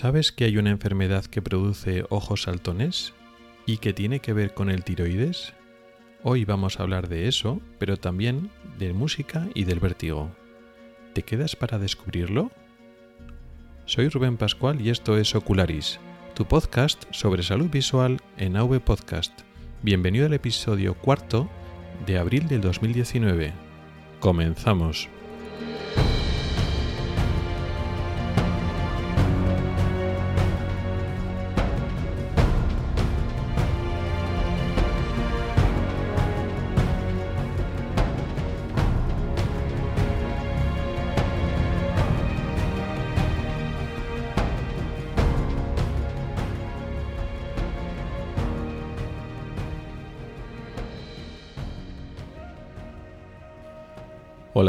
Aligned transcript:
¿Sabes 0.00 0.30
que 0.30 0.44
hay 0.44 0.58
una 0.58 0.70
enfermedad 0.70 1.24
que 1.24 1.42
produce 1.42 2.04
ojos 2.08 2.42
saltones 2.42 3.14
y 3.66 3.78
que 3.78 3.92
tiene 3.92 4.20
que 4.20 4.32
ver 4.32 4.54
con 4.54 4.70
el 4.70 4.84
tiroides? 4.84 5.54
Hoy 6.22 6.44
vamos 6.44 6.78
a 6.78 6.84
hablar 6.84 7.08
de 7.08 7.26
eso, 7.26 7.60
pero 7.80 7.96
también 7.96 8.48
de 8.78 8.92
música 8.92 9.48
y 9.54 9.64
del 9.64 9.80
vértigo. 9.80 10.30
¿Te 11.14 11.24
quedas 11.24 11.56
para 11.56 11.80
descubrirlo? 11.80 12.52
Soy 13.86 14.08
Rubén 14.08 14.36
Pascual 14.36 14.80
y 14.80 14.90
esto 14.90 15.18
es 15.18 15.34
Ocularis, 15.34 15.98
tu 16.36 16.44
podcast 16.44 17.02
sobre 17.10 17.42
salud 17.42 17.68
visual 17.68 18.20
en 18.36 18.56
AV 18.56 18.78
Podcast. 18.78 19.32
Bienvenido 19.82 20.26
al 20.26 20.34
episodio 20.34 20.94
cuarto 20.94 21.50
de 22.06 22.18
abril 22.18 22.46
del 22.46 22.60
2019. 22.60 23.52
Comenzamos. 24.20 25.08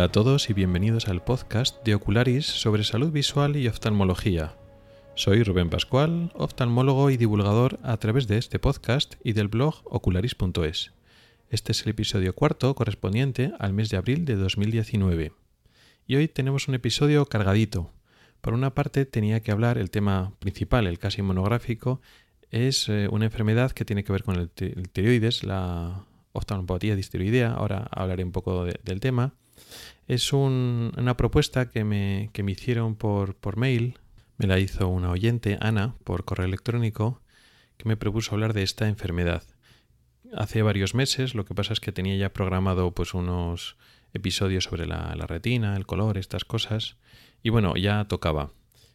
A 0.10 0.12
todos 0.12 0.50
y 0.50 0.54
bienvenidos 0.54 1.08
al 1.08 1.24
podcast 1.24 1.86
de 1.86 1.94
Ocularis 1.94 2.48
sobre 2.48 2.84
salud 2.84 3.12
visual 3.12 3.56
y 3.56 3.68
oftalmología. 3.68 4.56
Soy 5.14 5.44
Rubén 5.44 5.70
Pascual, 5.70 6.32
oftalmólogo 6.34 7.12
y 7.12 7.18
divulgador 7.18 7.80
a 7.84 7.96
través 7.98 8.28
de 8.28 8.40
este 8.40 8.58
podcast 8.58 9.18
y 9.24 9.34
del 9.34 9.50
blog 9.50 9.76
ocularis.es. 9.86 10.94
Este 11.52 11.72
es 11.74 11.84
el 11.84 11.90
episodio 11.90 12.34
cuarto 12.34 12.74
correspondiente 12.74 13.52
al 13.60 13.74
mes 13.74 13.90
de 13.90 13.98
abril 13.98 14.26
de 14.26 14.36
2019. 14.36 15.32
Y 16.08 16.16
hoy 16.16 16.28
tenemos 16.28 16.68
un 16.68 16.74
episodio 16.74 17.28
cargadito. 17.28 17.92
Por 18.42 18.56
una 18.56 18.74
parte 18.74 19.06
tenía 19.06 19.42
que 19.42 19.52
hablar 19.52 19.78
el 19.78 19.92
tema 19.92 20.34
principal, 20.40 20.88
el 20.88 20.98
casi 20.98 21.22
monográfico, 21.22 22.02
es 22.50 22.90
eh, 22.90 23.08
una 23.12 23.26
enfermedad 23.26 23.74
que 23.74 23.86
tiene 23.86 24.04
que 24.04 24.12
ver 24.12 24.24
con 24.24 24.38
el, 24.38 24.50
tiroides, 24.50 25.44
la 25.44 26.04
oftalmopatía 26.32 26.96
distiroidea. 26.96 27.52
Ahora 27.52 27.88
hablaré 27.92 28.24
un 28.24 28.32
poco 28.32 28.66
del 28.66 29.00
tema. 29.02 29.36
Es 30.10 30.34
una 30.34 31.16
propuesta 31.18 31.70
que 31.70 31.84
me, 31.84 32.32
me 32.36 32.52
hicieron 32.52 32.96
por, 32.96 33.36
por 33.36 33.58
mail, 33.58 34.00
me 34.40 34.48
la 34.48 34.58
hizo 34.58 34.88
una 34.88 35.12
oyente, 35.12 35.60
Ana, 35.62 35.94
por 36.04 36.26
correo 36.26 36.48
electrónico, 36.48 37.22
que 37.78 37.88
me 37.88 37.96
propuso 37.96 38.34
hablar 38.34 38.54
de 38.54 38.64
esta 38.64 38.88
enfermedad. 38.88 39.44
Hace 40.36 40.64
varios 40.64 40.96
meses, 40.96 41.36
lo 41.36 41.46
que 41.46 41.54
pasa 41.54 41.74
es 41.74 41.80
que 41.80 41.92
tenía 41.92 42.18
ya 42.18 42.34
programado 42.34 42.92
pues 42.92 43.14
unos 43.14 43.78
episodios 44.12 44.64
sobre 44.64 44.88
la, 44.88 45.14
la 45.16 45.28
retina, 45.28 45.78
el 45.78 45.86
color, 45.86 46.18
estas 46.18 46.44
cosas, 46.44 46.98
y 47.44 47.52
bueno, 47.52 47.76
ya 47.76 48.04
tocaba. 48.06 48.52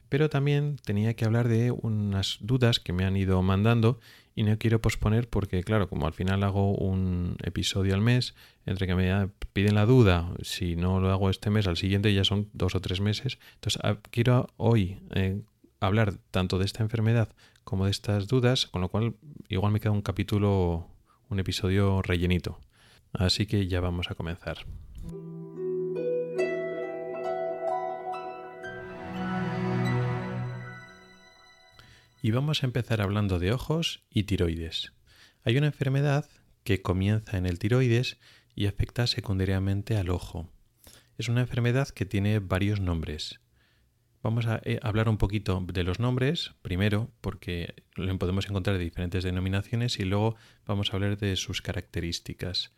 Pero 0.09 0.29
también 0.29 0.79
tenía 0.85 1.15
que 1.15 1.27
hablar 1.27 1.47
de 1.47 1.71
unas 1.71 2.39
dudas 2.41 2.81
que 2.81 2.93
me 2.93 3.05
han 3.05 3.17
ido 3.17 3.41
mandando 3.41 4.01
y 4.35 4.43
no 4.43 4.59
quiero 4.59 4.81
posponer 4.81 5.29
porque, 5.29 5.63
claro, 5.63 5.89
como 5.89 6.07
al 6.07 6.13
final 6.13 6.43
hago 6.43 6.75
un 6.75 7.37
episodio 7.43 7.95
al 7.95 8.01
mes, 8.01 8.35
entre 8.67 8.87
que 8.87 8.95
me 8.95 9.29
piden 9.53 9.75
la 9.75 9.87
duda, 9.87 10.33
si 10.43 10.77
no 10.77 11.01
lo 11.01 11.11
hago 11.11 11.31
este 11.31 11.51
mes, 11.51 11.67
al 11.67 11.77
siguiente 11.77 12.13
ya 12.13 12.25
son 12.25 12.49
dos 12.53 12.75
o 12.75 12.81
tres 12.81 13.01
meses. 13.01 13.39
Entonces, 13.55 13.81
ah, 13.85 13.99
quiero 14.11 14.49
hoy 14.57 14.99
eh, 15.15 15.41
hablar 15.81 16.15
tanto 16.31 16.59
de 16.59 16.65
esta 16.65 16.83
enfermedad 16.83 17.29
como 17.63 17.85
de 17.85 17.93
estas 17.93 18.27
dudas, 18.27 18.67
con 18.67 18.81
lo 18.83 18.89
cual 18.89 19.15
igual 19.49 19.73
me 19.73 19.81
queda 19.81 19.93
un 19.93 20.03
capítulo, 20.03 20.89
un 21.29 21.39
episodio 21.39 22.03
rellenito. 22.03 22.59
Así 23.13 23.47
que 23.47 23.69
ya 23.69 23.81
vamos 23.81 24.11
a 24.11 24.15
comenzar. 24.15 24.67
Y 32.25 32.31
vamos 32.31 32.63
a 32.63 32.67
empezar 32.67 33.03
hablando 33.03 33.39
de 33.39 33.53
ojos 33.53 34.03
y 34.09 34.23
tiroides. 34.23 34.95
Hay 35.43 35.59
una 35.59 35.67
enfermedad 35.67 36.27
que 36.63 36.81
comienza 36.81 37.37
en 37.37 37.45
el 37.45 37.59
tiroides 37.59 38.17
y 38.55 38.65
afecta 38.65 39.07
secundariamente 39.07 39.99
al 39.99 40.09
ojo. 40.09 40.49
Es 41.19 41.29
una 41.29 41.43
enfermedad 41.43 41.91
que 41.91 42.07
tiene 42.07 42.39
varios 42.39 42.81
nombres. 42.81 43.41
Vamos 44.23 44.47
a 44.47 44.59
eh, 44.65 44.81
hablar 44.81 45.11
un 45.11 45.19
poquito 45.19 45.63
de 45.71 45.85
los 45.85 46.01
nombres, 46.01 46.55
primero 46.63 47.11
porque 47.21 47.75
lo 47.95 48.19
podemos 48.19 48.49
encontrar 48.49 48.79
de 48.79 48.85
diferentes 48.85 49.23
denominaciones 49.23 49.99
y 49.99 50.05
luego 50.07 50.35
vamos 50.65 50.89
a 50.89 50.97
hablar 50.97 51.19
de 51.19 51.37
sus 51.37 51.61
características. 51.61 52.73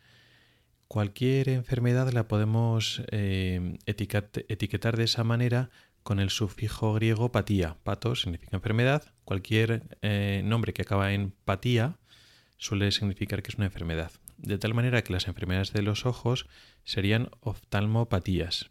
Cualquier 0.89 1.47
enfermedad 1.47 2.11
la 2.11 2.27
podemos 2.27 3.01
eh, 3.11 3.77
etiquetar 3.85 4.97
de 4.97 5.03
esa 5.05 5.23
manera 5.23 5.69
con 6.07 6.21
el 6.21 6.29
sufijo 6.29 6.93
griego 6.93 7.33
patía. 7.33 7.75
Pato 7.83 8.15
significa 8.15 8.55
enfermedad. 8.55 9.13
Cualquier 9.25 9.97
eh, 10.01 10.41
nombre 10.45 10.71
que 10.71 10.83
acaba 10.83 11.11
en 11.11 11.31
patía 11.31 11.97
suele 12.55 12.93
significar 12.93 13.43
que 13.43 13.51
es 13.51 13.57
una 13.57 13.65
enfermedad. 13.65 14.13
De 14.37 14.57
tal 14.57 14.73
manera 14.73 15.01
que 15.01 15.11
las 15.11 15.27
enfermedades 15.27 15.73
de 15.73 15.81
los 15.81 16.05
ojos 16.05 16.47
serían 16.85 17.29
oftalmopatías. 17.41 18.69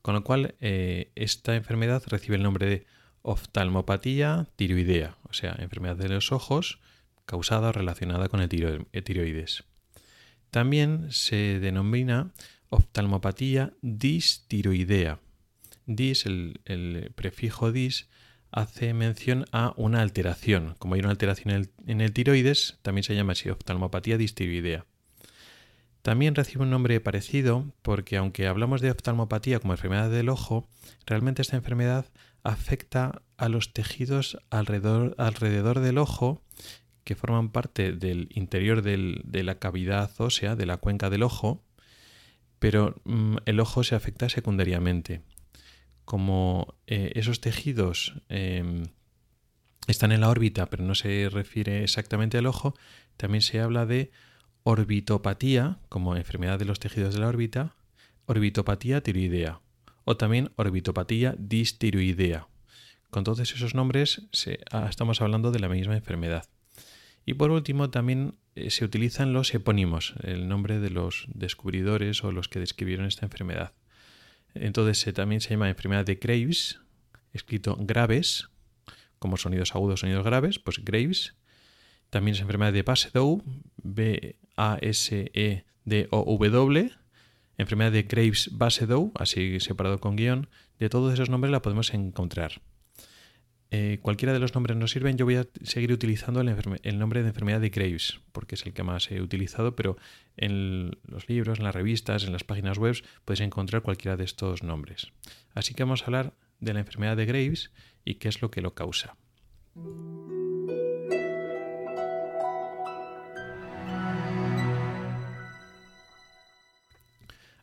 Con 0.00 0.14
lo 0.14 0.24
cual, 0.24 0.54
eh, 0.62 1.12
esta 1.16 1.54
enfermedad 1.54 2.02
recibe 2.06 2.36
el 2.36 2.42
nombre 2.42 2.66
de 2.66 2.86
oftalmopatía 3.20 4.48
tiroidea, 4.56 5.18
o 5.24 5.34
sea, 5.34 5.54
enfermedad 5.58 5.96
de 5.96 6.08
los 6.08 6.32
ojos 6.32 6.80
causada 7.26 7.68
o 7.68 7.72
relacionada 7.72 8.30
con 8.30 8.40
el 8.40 8.48
tiroides. 8.48 9.64
También 10.50 11.12
se 11.12 11.60
denomina 11.60 12.32
oftalmopatía 12.70 13.74
distiroidea 13.82 15.20
dis, 15.86 16.26
el, 16.26 17.12
prefijo 17.14 17.72
dis, 17.72 18.08
hace 18.50 18.94
mención 18.94 19.46
a 19.52 19.74
una 19.76 20.00
alteración. 20.00 20.74
Como 20.78 20.94
hay 20.94 21.00
una 21.00 21.10
alteración 21.10 21.68
en 21.86 22.00
el, 22.00 22.12
tiroides, 22.12 22.78
también 22.82 23.04
se 23.04 23.14
llama 23.14 23.32
así 23.32 23.50
oftalmopatía 23.50 24.16
distiroidea. 24.16 24.86
También 26.02 26.34
recibe 26.34 26.64
un 26.64 26.70
nombre 26.70 27.00
parecido 27.00 27.72
porque 27.82 28.18
aunque 28.18 28.46
hablamos 28.46 28.80
de 28.82 28.90
oftalmopatía 28.90 29.58
como 29.58 29.72
enfermedad 29.72 30.10
del 30.10 30.28
ojo, 30.28 30.68
realmente 31.06 31.40
esta 31.40 31.56
enfermedad 31.56 32.06
afecta 32.42 33.22
a 33.38 33.48
los 33.48 33.72
tejidos 33.72 34.38
alrededor, 34.50 35.14
alrededor 35.18 35.80
del 35.80 35.96
ojo 35.98 36.42
que 37.04 37.14
forman 37.14 37.50
parte 37.50 37.92
del 37.92 38.28
interior 38.32 38.82
de 38.82 39.42
la 39.42 39.58
cavidad 39.58 40.10
ósea, 40.18 40.56
de 40.56 40.66
la 40.66 40.78
cuenca 40.78 41.10
del 41.10 41.22
ojo, 41.22 41.62
pero 42.58 43.00
mm, 43.04 43.36
el 43.44 43.60
ojo 43.60 43.84
se 43.84 43.94
afecta 43.94 44.28
secundariamente 44.28 45.22
como 46.04 46.74
eh, 46.86 47.12
esos 47.14 47.40
tejidos 47.40 48.14
em, 48.28 48.84
están 49.86 50.12
en 50.12 50.20
la 50.20 50.28
órbita, 50.28 50.66
pero 50.66 50.84
no 50.84 50.94
se 50.94 51.28
refiere 51.30 51.82
exactamente 51.82 52.38
al 52.38 52.46
ojo, 52.46 52.74
también 53.16 53.42
se 53.42 53.60
habla 53.60 53.86
de 53.86 54.10
orbitopatía, 54.62 55.78
como 55.88 56.16
enfermedad 56.16 56.58
de 56.58 56.64
los 56.64 56.80
tejidos 56.80 57.14
de 57.14 57.20
la 57.20 57.28
órbita, 57.28 57.74
orbitopatía 58.26 59.02
tiroidea, 59.02 59.60
o 60.04 60.16
también 60.16 60.50
orbitopatía 60.56 61.34
distiroidea. 61.38 62.48
Con 63.10 63.24
todos 63.24 63.40
esos 63.40 63.74
nombres 63.74 64.22
ah, 64.72 64.86
estamos 64.90 65.20
hablando 65.20 65.52
de 65.52 65.60
la 65.60 65.68
misma 65.68 65.96
enfermedad. 65.96 66.46
Y 67.26 67.34
por 67.34 67.50
último, 67.50 67.90
también 67.90 68.34
eh, 68.54 68.70
se 68.70 68.84
utilizan 68.84 69.32
los 69.32 69.54
epónimos, 69.54 70.14
el 70.22 70.48
nombre 70.48 70.78
de 70.78 70.90
los 70.90 71.26
descubridores 71.32 72.24
o 72.24 72.32
los 72.32 72.48
que 72.48 72.58
describieron 72.58 73.06
esta 73.06 73.24
enfermedad. 73.24 73.72
Entonces 74.54 75.12
también 75.14 75.40
se 75.40 75.50
llama 75.50 75.68
enfermedad 75.68 76.06
de 76.06 76.14
Graves, 76.16 76.80
escrito 77.32 77.76
graves, 77.80 78.48
como 79.18 79.36
sonidos 79.36 79.74
agudos, 79.74 80.00
sonidos 80.00 80.24
graves, 80.24 80.58
pues 80.58 80.84
Graves. 80.84 81.34
También 82.10 82.34
es 82.34 82.40
enfermedad 82.40 82.72
de 82.72 82.82
Basedow, 82.82 83.42
B-A-S-E-D-O-W. 83.82 84.30
Enfermedad 87.56 87.92
de 87.92 88.02
Graves 88.02 88.50
Basedow, 88.52 89.12
así 89.14 89.60
separado 89.60 89.98
con 89.98 90.16
guion. 90.16 90.48
De 90.78 90.88
todos 90.88 91.14
esos 91.14 91.30
nombres 91.30 91.50
la 91.50 91.62
podemos 91.62 91.94
encontrar. 91.94 92.60
Eh, 93.76 93.98
cualquiera 94.02 94.32
de 94.32 94.38
los 94.38 94.54
nombres 94.54 94.76
nos 94.76 94.92
sirven. 94.92 95.16
Yo 95.16 95.24
voy 95.24 95.34
a 95.34 95.48
seguir 95.64 95.90
utilizando 95.90 96.40
el, 96.40 96.98
nombre 97.00 97.22
de 97.22 97.28
enfermedad 97.30 97.60
de 97.60 97.70
Graves, 97.70 98.20
porque 98.30 98.54
es 98.54 98.64
el 98.66 98.72
que 98.72 98.84
más 98.84 99.10
he 99.10 99.20
utilizado, 99.20 99.74
pero 99.74 99.96
en 100.36 100.92
los 101.08 101.28
libros, 101.28 101.58
en 101.58 101.64
las 101.64 101.74
revistas, 101.74 102.22
en 102.22 102.32
las 102.32 102.44
páginas 102.44 102.78
web, 102.78 102.94
puedes 103.24 103.40
encontrar 103.40 103.82
cualquiera 103.82 104.16
de 104.16 104.22
estos 104.22 104.62
nombres. 104.62 105.10
Así 105.54 105.74
que 105.74 105.82
vamos 105.82 106.02
a 106.02 106.04
hablar 106.04 106.34
de 106.60 106.72
la 106.72 106.78
enfermedad 106.78 107.16
de 107.16 107.26
Graves 107.26 107.72
y 108.04 108.14
qué 108.14 108.28
es 108.28 108.42
lo 108.42 108.52
que 108.52 108.62
lo 108.62 108.74
causa. 108.74 109.16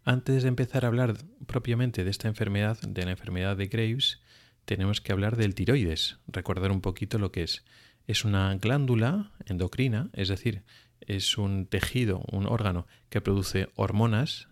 Antes 0.04 0.44
de 0.44 0.50
empezar 0.50 0.84
a 0.84 0.90
hablar 0.90 1.16
propiamente 1.48 2.04
de 2.04 2.10
esta 2.10 2.28
enfermedad, 2.28 2.78
de 2.82 3.06
la 3.06 3.12
enfermedad 3.12 3.56
de 3.56 3.68
Graves, 3.68 4.20
tenemos 4.66 5.02
que 5.02 5.12
hablar 5.12 5.38
del 5.38 5.56
tiroides, 5.56 6.18
recordar 6.28 6.72
un 6.72 6.82
poquito 6.82 7.18
lo 7.18 7.32
que 7.32 7.44
es. 7.44 7.64
Es 8.08 8.26
una 8.26 8.54
glándula 8.56 9.32
endocrina, 9.46 10.10
es 10.14 10.28
decir, 10.28 10.64
es 11.02 11.38
un 11.38 11.66
tejido, 11.66 12.24
un 12.32 12.46
órgano 12.46 12.88
que 13.10 13.22
produce 13.22 13.70
hormonas. 13.76 14.48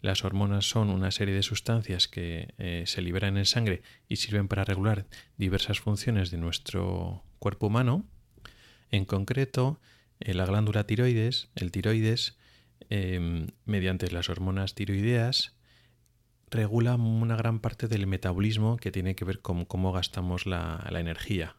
Las 0.00 0.24
hormonas 0.24 0.64
son 0.68 0.90
una 0.90 1.10
serie 1.10 1.34
de 1.34 1.42
sustancias 1.42 2.08
que 2.08 2.54
eh, 2.58 2.84
se 2.86 3.02
liberan 3.02 3.36
en 3.36 3.46
sangre 3.46 3.82
y 4.08 4.16
sirven 4.16 4.48
para 4.48 4.64
regular 4.64 5.06
diversas 5.36 5.80
funciones 5.80 6.30
de 6.30 6.38
nuestro 6.38 7.24
cuerpo 7.38 7.66
humano. 7.68 8.04
En 8.90 9.04
concreto, 9.04 9.80
eh, 10.20 10.34
la 10.34 10.46
glándula 10.46 10.86
tiroides, 10.86 11.50
el 11.54 11.70
tiroides, 11.70 12.36
em, 12.90 13.48
mediante 13.64 14.10
las 14.10 14.28
hormonas 14.28 14.74
tiroideas, 14.74 15.54
regula 16.52 16.94
una 16.94 17.34
gran 17.34 17.58
parte 17.58 17.88
del 17.88 18.06
metabolismo 18.06 18.76
que 18.76 18.92
tiene 18.92 19.16
que 19.16 19.24
ver 19.24 19.40
con 19.40 19.64
cómo 19.64 19.90
gastamos 19.92 20.46
la 20.46 20.86
energía 20.92 21.56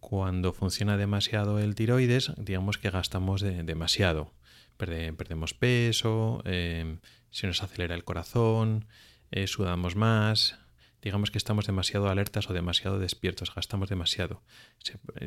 cuando 0.00 0.52
funciona 0.52 0.96
demasiado 0.96 1.58
el 1.58 1.74
tiroides, 1.74 2.32
digamos 2.36 2.78
que 2.78 2.90
gastamos 2.90 3.42
demasiado. 3.42 4.32
perdemos 4.76 5.52
peso, 5.54 6.42
eh, 6.46 6.96
se 7.30 7.46
nos 7.46 7.62
acelera 7.62 7.94
el 7.94 8.04
corazón, 8.04 8.86
eh, 9.30 9.46
sudamos 9.46 9.94
más, 9.94 10.58
digamos 11.02 11.30
que 11.30 11.38
estamos 11.38 11.66
demasiado 11.66 12.08
alertas 12.08 12.48
o 12.48 12.54
demasiado 12.54 12.98
despiertos, 12.98 13.54
gastamos 13.54 13.90
demasiado. 13.90 14.42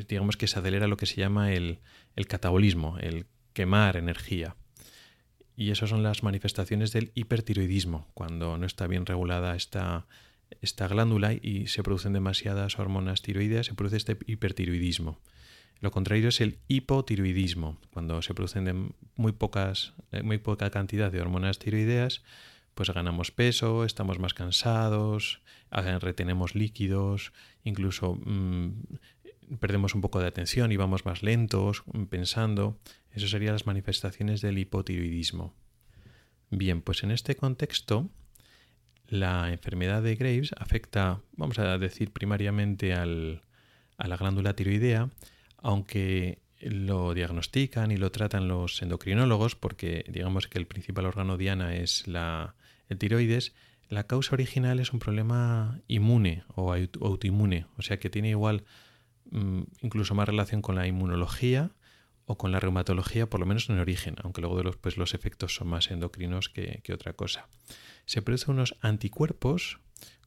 digamos 0.07 0.37
que 0.37 0.47
se 0.47 0.59
acelera 0.59 0.87
lo 0.87 0.97
que 0.97 1.05
se 1.05 1.17
llama 1.17 1.53
el 1.53 1.79
catabolismo, 2.27 2.97
el 2.99 3.27
quemar 3.53 3.95
energía. 3.95 4.55
Y 5.55 5.71
esas 5.71 5.89
son 5.89 6.03
las 6.03 6.23
manifestaciones 6.23 6.91
del 6.91 7.11
hipertiroidismo, 7.13 8.07
cuando 8.13 8.57
no 8.57 8.65
está 8.65 8.87
bien 8.87 9.05
regulada 9.05 9.55
esta, 9.55 10.07
esta 10.61 10.87
glándula 10.87 11.33
y 11.33 11.67
se 11.67 11.83
producen 11.83 12.13
demasiadas 12.13 12.79
hormonas 12.79 13.21
tiroideas, 13.21 13.67
se 13.67 13.73
produce 13.73 13.97
este 13.97 14.17
hipertiroidismo. 14.25 15.19
Lo 15.79 15.91
contrario 15.91 16.29
es 16.29 16.39
el 16.39 16.59
hipotiroidismo, 16.69 17.77
cuando 17.91 18.21
se 18.21 18.33
producen 18.33 18.95
muy, 19.15 19.33
pocas, 19.33 19.93
eh, 20.11 20.23
muy 20.23 20.37
poca 20.37 20.69
cantidad 20.69 21.11
de 21.11 21.21
hormonas 21.21 21.59
tiroideas, 21.59 22.23
pues 22.73 22.89
ganamos 22.89 23.31
peso, 23.31 23.83
estamos 23.83 24.17
más 24.17 24.33
cansados, 24.33 25.41
retenemos 25.71 26.55
líquidos, 26.55 27.33
incluso 27.63 28.15
mm, 28.15 28.69
perdemos 29.59 29.93
un 29.95 30.01
poco 30.01 30.19
de 30.19 30.27
atención 30.27 30.71
y 30.71 30.77
vamos 30.77 31.05
más 31.05 31.21
lentos 31.21 31.83
mm, 31.91 32.03
pensando. 32.05 32.77
Esas 33.13 33.29
serían 33.29 33.53
las 33.53 33.65
manifestaciones 33.65 34.41
del 34.41 34.57
hipotiroidismo. 34.57 35.53
Bien, 36.49 36.81
pues 36.81 37.03
en 37.03 37.11
este 37.11 37.35
contexto 37.35 38.09
la 39.07 39.51
enfermedad 39.51 40.01
de 40.01 40.15
Graves 40.15 40.51
afecta, 40.57 41.21
vamos 41.35 41.59
a 41.59 41.77
decir, 41.77 42.11
primariamente 42.11 42.93
a 42.93 43.05
la 43.05 44.17
glándula 44.17 44.55
tiroidea, 44.55 45.09
aunque 45.57 46.39
lo 46.61 47.13
diagnostican 47.13 47.91
y 47.91 47.97
lo 47.97 48.11
tratan 48.11 48.47
los 48.47 48.81
endocrinólogos, 48.81 49.55
porque 49.55 50.05
digamos 50.07 50.47
que 50.47 50.57
el 50.57 50.67
principal 50.67 51.05
órgano 51.05 51.37
diana 51.37 51.75
es 51.75 52.07
la, 52.07 52.55
el 52.89 52.97
tiroides, 52.97 53.53
la 53.89 54.07
causa 54.07 54.33
original 54.33 54.79
es 54.79 54.93
un 54.93 54.99
problema 54.99 55.79
inmune 55.87 56.43
o 56.55 56.73
autoinmune, 56.73 57.65
o 57.77 57.81
sea 57.81 57.99
que 57.99 58.09
tiene 58.09 58.29
igual 58.29 58.63
mm, 59.31 59.61
incluso 59.81 60.15
más 60.15 60.27
relación 60.27 60.61
con 60.61 60.75
la 60.75 60.87
inmunología 60.87 61.71
o 62.25 62.37
con 62.37 62.51
la 62.51 62.59
reumatología, 62.59 63.29
por 63.29 63.39
lo 63.39 63.45
menos 63.45 63.69
en 63.69 63.79
origen, 63.79 64.15
aunque 64.23 64.41
luego 64.41 64.57
de 64.57 64.63
los, 64.63 64.77
pues, 64.77 64.97
los 64.97 65.13
efectos 65.13 65.55
son 65.55 65.67
más 65.67 65.91
endocrinos 65.91 66.49
que, 66.49 66.81
otra 66.93 67.13
cosa. 67.13 67.47
Se 68.05 68.21
producen 68.21 68.55
unos 68.55 68.75
anticuerpos 68.81 69.79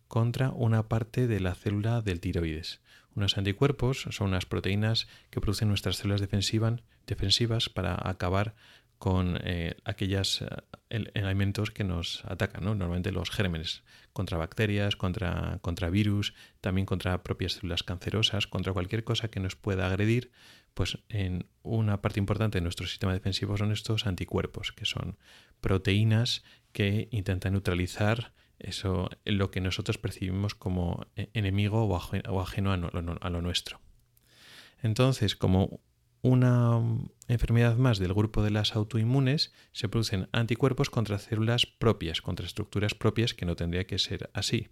contra 0.09 0.51
una 0.51 0.89
parte 0.89 1.27
de 1.27 1.41
la 1.41 1.55
célula 1.55 2.03
del 2.03 2.21
tiroides. 2.21 2.81
Unos 3.15 3.39
anticuerpos 3.39 4.07
son 4.11 4.29
unas 4.29 4.47
proteínas 4.47 5.09
que 5.31 5.41
producen 5.41 5.69
nuestras 5.69 5.97
células 5.97 6.21
defensivas 6.21 7.69
para 7.71 7.97
acabar 8.09 8.55
con 8.99 9.39
eh, 9.43 9.77
aquellos 9.85 10.43
eh, 10.43 11.05
elementos 11.15 11.71
que 11.71 11.85
nos 11.85 12.25
atacan, 12.25 12.65
normalmente 12.65 13.13
los 13.13 13.31
gérmenes, 13.31 13.83
contra 14.13 14.39
bacterias, 14.39 14.97
contra, 14.97 15.59
contra 15.61 15.91
virus, 15.91 16.35
también 16.61 16.87
contra 16.87 17.23
propias 17.23 17.55
células 17.55 17.83
cancerosas, 17.83 18.47
contra 18.47 18.73
cualquier 18.73 19.05
cosa 19.05 19.29
que 19.29 19.41
nos 19.41 19.57
pueda 19.57 19.87
agredir, 19.87 20.31
pues 20.77 20.99
en 21.09 21.47
una 21.63 22.03
parte 22.03 22.21
importante 22.21 22.59
de 22.59 22.63
nuestro 22.63 22.87
sistema 22.87 23.15
defensivo 23.15 23.57
son 23.57 23.73
estos 23.73 24.07
anticuerpos, 24.07 24.73
que 24.73 24.85
son 24.85 25.17
proteínas 25.63 26.45
que 26.73 27.09
intentan 27.13 27.55
neutralizar 27.55 28.35
eso, 28.59 29.09
lo 29.25 29.51
que 29.51 29.63
nosotros 29.63 29.97
percibimos 29.97 30.55
como 30.55 31.07
eh, 31.17 31.31
enemigo 31.33 31.85
o 31.85 32.41
ajeno 32.43 32.75
a 32.75 33.31
lo 33.31 33.41
nuestro. 33.41 33.81
Entonces, 34.83 35.35
como 35.35 35.81
una 36.21 36.83
enfermedad 37.27 37.79
más 37.79 37.99
del 37.99 38.13
grupo 38.13 38.43
de 38.43 38.51
las 38.51 38.77
autoinmunes, 38.77 39.55
se 39.73 39.89
producen 39.89 40.29
anticuerpos 40.33 40.91
contra 40.91 41.19
células 41.19 41.65
propias, 41.65 42.21
contra 42.21 42.45
estructuras 42.45 42.95
propias 42.95 43.33
que 43.33 43.47
no 43.47 43.57
tendría 43.57 43.87
que 43.87 43.99
ser 43.99 44.29
así. 44.35 44.69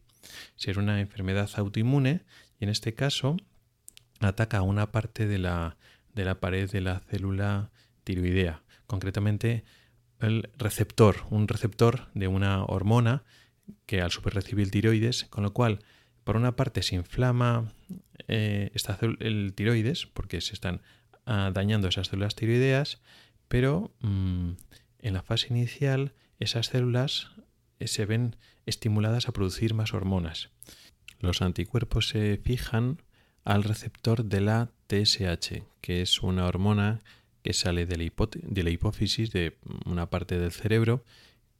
Ser 0.57 0.79
una 0.79 1.01
enfermedad 1.01 1.49
autoinmune 1.57 2.27
y 2.61 2.65
en 2.65 2.69
este 2.69 2.93
caso 2.93 3.39
ataca 4.21 4.59
a 4.59 4.63
una 4.63 4.93
parte 4.93 5.27
de 5.27 5.39
la 5.39 5.77
de 6.15 6.25
la 6.25 6.41
pared 6.41 6.71
de 6.71 6.81
la 6.81 7.01
célula 7.01 7.71
tiroidea, 8.05 8.63
concretamente 8.87 9.65
el 10.21 10.51
receptor, 10.57 11.27
un 11.31 11.49
receptor 11.49 12.09
de 12.15 12.29
una 12.29 12.65
hormona 12.65 13.25
que 13.87 14.01
al 14.01 14.11
super 14.11 14.35
recibir 14.35 14.65
el 14.65 14.71
tiroides, 14.71 15.25
con 15.25 15.43
lo 15.43 15.53
cual 15.53 15.81
por 16.23 16.37
una 16.37 16.57
parte 16.57 16.83
se 16.83 16.97
inflama 16.97 17.73
eh, 18.29 18.71
el 19.21 19.53
tiroides 19.55 20.07
porque 20.07 20.41
se 20.41 20.55
están 20.55 20.81
ah, 21.27 21.51
dañando 21.53 21.89
esas 21.89 22.09
células 22.09 22.35
tiroideas, 22.35 23.01
pero 23.49 23.95
mm, 24.01 24.53
en 25.01 25.15
la 25.15 25.23
fase 25.23 25.49
inicial 25.51 26.15
esas 26.41 26.67
células 26.67 27.31
eh, 27.79 27.89
se 27.89 28.07
ven 28.07 28.37
estimuladas 28.67 29.29
a 29.29 29.33
producir 29.33 29.75
más 29.75 29.93
hormonas. 29.93 30.51
Los 31.21 31.43
anticuerpos 31.43 32.09
se 32.09 32.39
fijan 32.43 33.03
al 33.45 33.63
receptor 33.63 34.25
de 34.25 34.41
la 34.41 34.71
TSH, 34.89 35.63
que 35.81 36.03
es 36.03 36.23
una 36.23 36.47
hormona 36.47 37.01
que 37.43 37.53
sale 37.53 37.85
de 37.87 37.99
la, 37.99 38.71
hipófisis 38.71 39.31
de 39.31 39.59
una 39.85 40.09
parte 40.09 40.39
del 40.39 40.51
cerebro, 40.51 41.05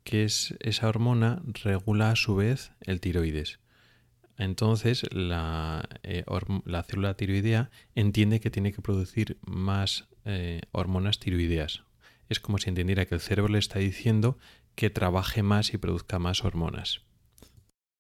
que 0.03 0.25
es 0.25 0.55
esa 0.61 0.89
hormona 0.89 1.43
regula 1.63 2.11
a 2.11 2.17
su 2.17 2.37
vez 2.37 2.73
el 2.81 3.01
tiroides. 3.01 3.59
Entonces 4.37 5.07
la, 5.13 5.89
eh, 6.03 6.25
célula 6.87 7.15
tiroidea 7.15 7.71
entiende 7.95 8.41
que 8.41 8.51
tiene 8.51 8.73
que 8.73 8.83
producir 8.83 9.39
más 9.43 10.09
eh, 10.25 10.63
hormonas 10.73 11.19
tiroideas. 11.19 11.85
Es 12.29 12.41
como 12.41 12.59
si 12.59 12.71
entendiera 12.71 13.05
que 13.05 13.15
el 13.15 13.21
cerebro 13.21 13.53
le 13.53 13.59
está 13.59 13.79
diciendo 13.79 14.39
que 14.75 14.91
trabaje 14.91 15.43
más 15.43 15.73
y 15.75 15.79
produzca 15.79 16.19
más 16.19 16.45
hormonas. 16.45 17.03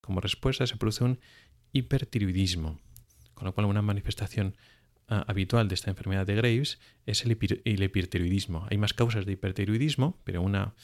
Como 0.01 0.21
respuesta 0.21 0.67
se 0.67 0.77
produce 0.77 1.05
un 1.05 1.21
hipertiroidismo, 1.73 2.81
con 3.35 3.47
lo 3.47 3.55
cual 3.55 3.67
una 3.67 3.83
manifestación 3.83 4.57
ah, 5.09 5.25
habitual 5.27 5.69
de 5.69 5.75
esta 5.75 5.91
enfermedad 5.91 6.27
de 6.27 6.35
Graves 6.35 6.79
es 7.07 7.25
el, 7.25 7.33
hipertiroidismo. 7.33 8.67
Hay 8.71 8.79
más 8.79 8.95
causas 8.95 9.27
de 9.27 9.33
hipertiroidismo, 9.33 10.21
pero 10.25 10.43
una 10.43 10.75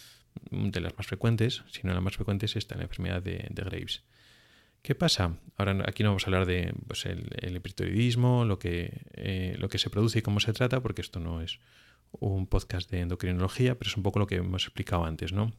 de 0.51 0.81
las 0.81 0.97
más 0.97 1.07
frecuentes, 1.07 1.63
si 1.71 1.83
no 1.85 1.93
la 1.93 2.01
más 2.01 2.17
frecuente, 2.17 2.47
es 2.47 2.57
esta, 2.57 2.77
la 2.77 2.83
enfermedad 2.83 3.23
de, 3.23 3.49
Graves. 3.51 4.05
¿Qué 4.83 4.95
pasa? 4.95 5.37
Ahora 5.57 5.85
aquí 5.87 6.03
no 6.03 6.11
vamos 6.11 6.25
a 6.25 6.27
hablar 6.27 6.47
de 6.47 6.73
pues, 6.87 7.05
el, 7.07 7.57
hipertiroidismo, 7.57 8.45
lo 8.45 8.59
que, 8.59 9.03
eh, 9.13 9.57
lo 9.59 9.69
que 9.69 9.79
se 9.79 9.91
produce 9.91 10.21
y 10.21 10.23
cómo 10.23 10.41
se 10.41 10.53
trata, 10.53 10.81
porque 10.81 11.03
esto 11.03 11.21
no 11.21 11.43
es 11.43 11.61
un 12.13 12.47
podcast 12.47 12.91
de 12.91 13.01
endocrinología, 13.01 13.79
pero 13.79 13.91
es 13.91 13.97
un 13.97 14.03
poco 14.03 14.19
lo 14.19 14.27
que 14.27 14.37
hemos 14.37 14.65
explicado 14.65 15.05
antes, 15.05 15.33
¿no? 15.33 15.53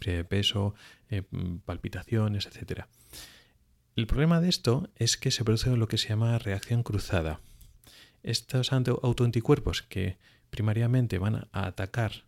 de 0.00 0.24
peso, 0.24 0.74
eh, 1.10 1.22
palpitaciones, 1.64 2.46
etcétera. 2.46 2.88
El 3.98 4.06
problema 4.06 4.40
de 4.40 4.48
esto 4.48 4.88
es 4.94 5.16
que 5.16 5.32
se 5.32 5.42
produce 5.42 5.76
lo 5.76 5.88
que 5.88 5.98
se 5.98 6.10
llama 6.10 6.38
reacción 6.38 6.84
cruzada. 6.84 7.40
Estos 8.22 8.72
autoanticuerpos 8.72 9.82
que 9.82 10.18
primariamente 10.50 11.18
van 11.18 11.34
a 11.34 11.66
atacar 11.66 12.22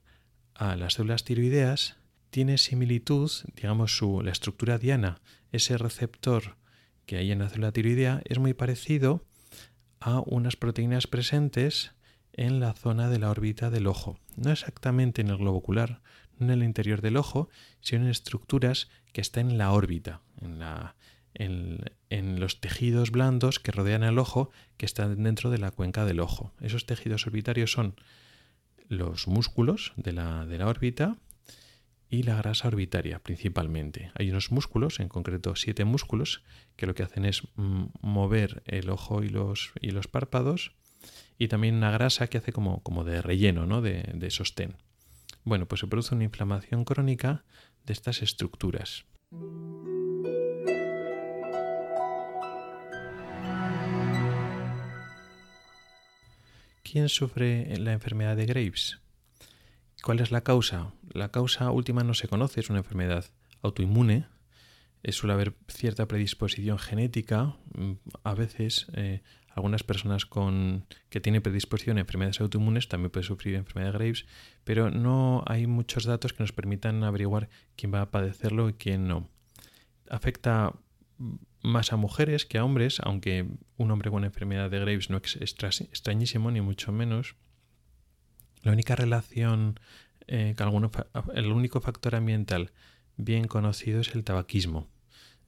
a 0.57 0.75
las 0.75 0.95
células 0.95 1.23
tiroideas 1.23 1.97
tiene 2.31 2.59
similitud, 2.59 3.31
digamos, 3.55 3.97
su, 3.97 4.21
la 4.21 4.33
estructura 4.33 4.79
diana, 4.79 5.21
ese 5.53 5.79
receptor 5.79 6.57
que 7.07 7.19
hay 7.19 7.31
en 7.31 7.39
la 7.39 7.49
célula 7.49 7.71
tiroidea, 7.71 8.21
es 8.25 8.41
muy 8.41 8.53
parecido 8.53 9.25
a 10.01 10.25
unas 10.27 10.57
proteínas 10.57 11.07
presentes 11.07 11.93
en 12.33 12.59
la 12.59 12.73
zona 12.73 13.09
de 13.09 13.21
la 13.21 13.31
órbita 13.31 13.71
del 13.71 13.87
ojo. 13.87 14.19
No 14.35 14.51
exactamente 14.51 15.21
en 15.21 15.29
el 15.29 15.37
globo 15.37 15.59
ocular, 15.59 16.03
no 16.37 16.47
en 16.47 16.51
el 16.51 16.65
interior 16.65 17.01
del 17.01 17.17
ojo, 17.17 17.49
sino 17.81 18.07
en 18.07 18.11
estructuras 18.11 18.89
que 19.13 19.21
están 19.21 19.53
en 19.53 19.59
la 19.59 19.71
órbita, 19.71 20.21
en 20.41 20.59
la, 20.59 20.97
en, 21.35 22.41
los 22.41 22.61
tejidos 22.61 23.11
blandos 23.11 23.59
que 23.59 23.73
rodean 23.73 24.03
el 24.03 24.19
ojo 24.19 24.51
que 24.77 24.87
están 24.87 25.23
dentro 25.23 25.51
de 25.51 25.59
la 25.59 25.71
cuenca 25.71 26.05
del 26.05 26.21
ojo. 26.21 26.53
Esos 26.61 26.87
tejidos 26.87 27.27
orbitarios 27.27 27.73
son 27.73 27.95
los 28.89 29.29
músculos 29.29 29.93
de 29.97 30.13
la, 30.13 30.47
órbita 30.67 31.17
y 32.09 32.25
la 32.25 32.37
grasa 32.37 32.69
orbitaria 32.69 33.21
principalmente. 33.21 34.11
Hay 34.15 34.31
unos 34.31 34.51
músculos, 34.51 34.99
en 35.01 35.09
concreto 35.09 35.55
siete 35.55 35.85
músculos, 35.85 36.43
que 36.77 36.87
lo 36.87 36.95
que 36.95 37.05
hacen 37.05 37.25
es 37.25 37.43
mm, 37.55 37.85
mover 38.01 38.63
el 38.67 38.91
ojo 38.91 39.23
y 39.23 39.29
los, 39.29 39.73
y 39.81 39.91
los 39.91 40.09
párpados 40.09 40.73
y 41.39 41.49
también 41.49 41.77
una 41.77 41.91
grasa 41.91 42.27
que 42.27 42.39
hace 42.39 42.53
como, 42.53 42.83
como 42.83 43.05
de 43.05 43.23
relleno, 43.23 43.67
¿no? 43.67 43.81
de, 43.81 44.11
de 44.15 44.31
sostén. 44.31 44.77
Bueno, 45.45 45.67
pues 45.67 45.81
se 45.81 45.87
produce 45.87 46.15
una 46.15 46.25
inflamación 46.25 46.85
crónica 46.85 47.45
de 47.87 47.93
estas 47.93 48.23
estructuras. 48.23 49.07
¿Quién 56.91 57.09
sufre 57.09 57.73
la 57.79 57.93
enfermedad 57.93 58.37
de 58.37 58.47
Graves? 58.47 58.99
¿Cuál 60.03 60.19
es 60.19 60.33
la 60.33 60.41
causa? 60.41 60.93
La 61.13 61.31
causa 61.31 61.71
última 61.71 62.03
no 62.03 62.15
se 62.15 62.27
conoce, 62.27 62.59
es 62.59 62.69
una 62.69 62.81
enfermedad 62.81 63.27
autoinmune. 63.63 64.27
Eh, 65.05 65.13
suele 65.13 65.35
haber 65.35 65.55
cierta 65.69 66.09
predisposición 66.09 66.81
genética. 66.81 67.55
Mm, 67.75 67.93
a 68.25 68.35
veces 68.35 68.89
eh, 68.95 69.23
algunas 69.51 69.85
personas 69.85 70.27
que 71.11 71.21
tienen 71.21 71.43
predisposición 71.43 71.99
a 71.99 72.01
enfermedades 72.01 72.41
autoinmunes 72.41 72.89
también 72.89 73.13
pueden 73.13 73.29
sufrir 73.29 73.55
enfermedad 73.55 73.93
de 73.93 73.99
Graves, 73.99 74.27
pero 74.65 74.91
no 74.91 75.45
hay 75.47 75.69
muchos 75.69 76.07
datos 76.07 76.33
que 76.33 76.43
nos 76.43 76.51
permitan 76.51 77.05
averiguar 77.05 77.51
quién 77.77 77.95
va 77.95 78.01
a 78.01 78.11
padecerlo 78.11 78.69
y 78.69 78.73
quién 78.73 79.07
no. 79.07 79.29
Afecta 80.09 80.73
más 81.63 81.93
a 81.93 81.97
mujeres 81.97 82.47
que 82.47 82.59
a 82.59 82.65
hombres, 82.65 83.01
aunque 83.03 83.47
un 83.77 83.91
hombre 83.91 84.11
con 84.11 84.25
enfermedad 84.25 84.71
de 84.71 84.79
Graves 84.79 85.11
no 85.11 85.19
es 85.19 85.37
extrañísimo, 85.37 86.51
ni 86.51 86.61
mucho 86.61 86.93
menos. 86.93 87.37
La 88.63 88.73
única 88.73 88.97
relación, 88.97 89.79
eh, 90.27 90.55
el 91.35 91.53
único 91.53 91.81
factor 91.81 92.15
ambiental 92.15 92.73
bien 93.17 93.47
conocido 93.47 94.01
es 94.01 94.15
el 94.15 94.25
tabaquismo. 94.25 94.89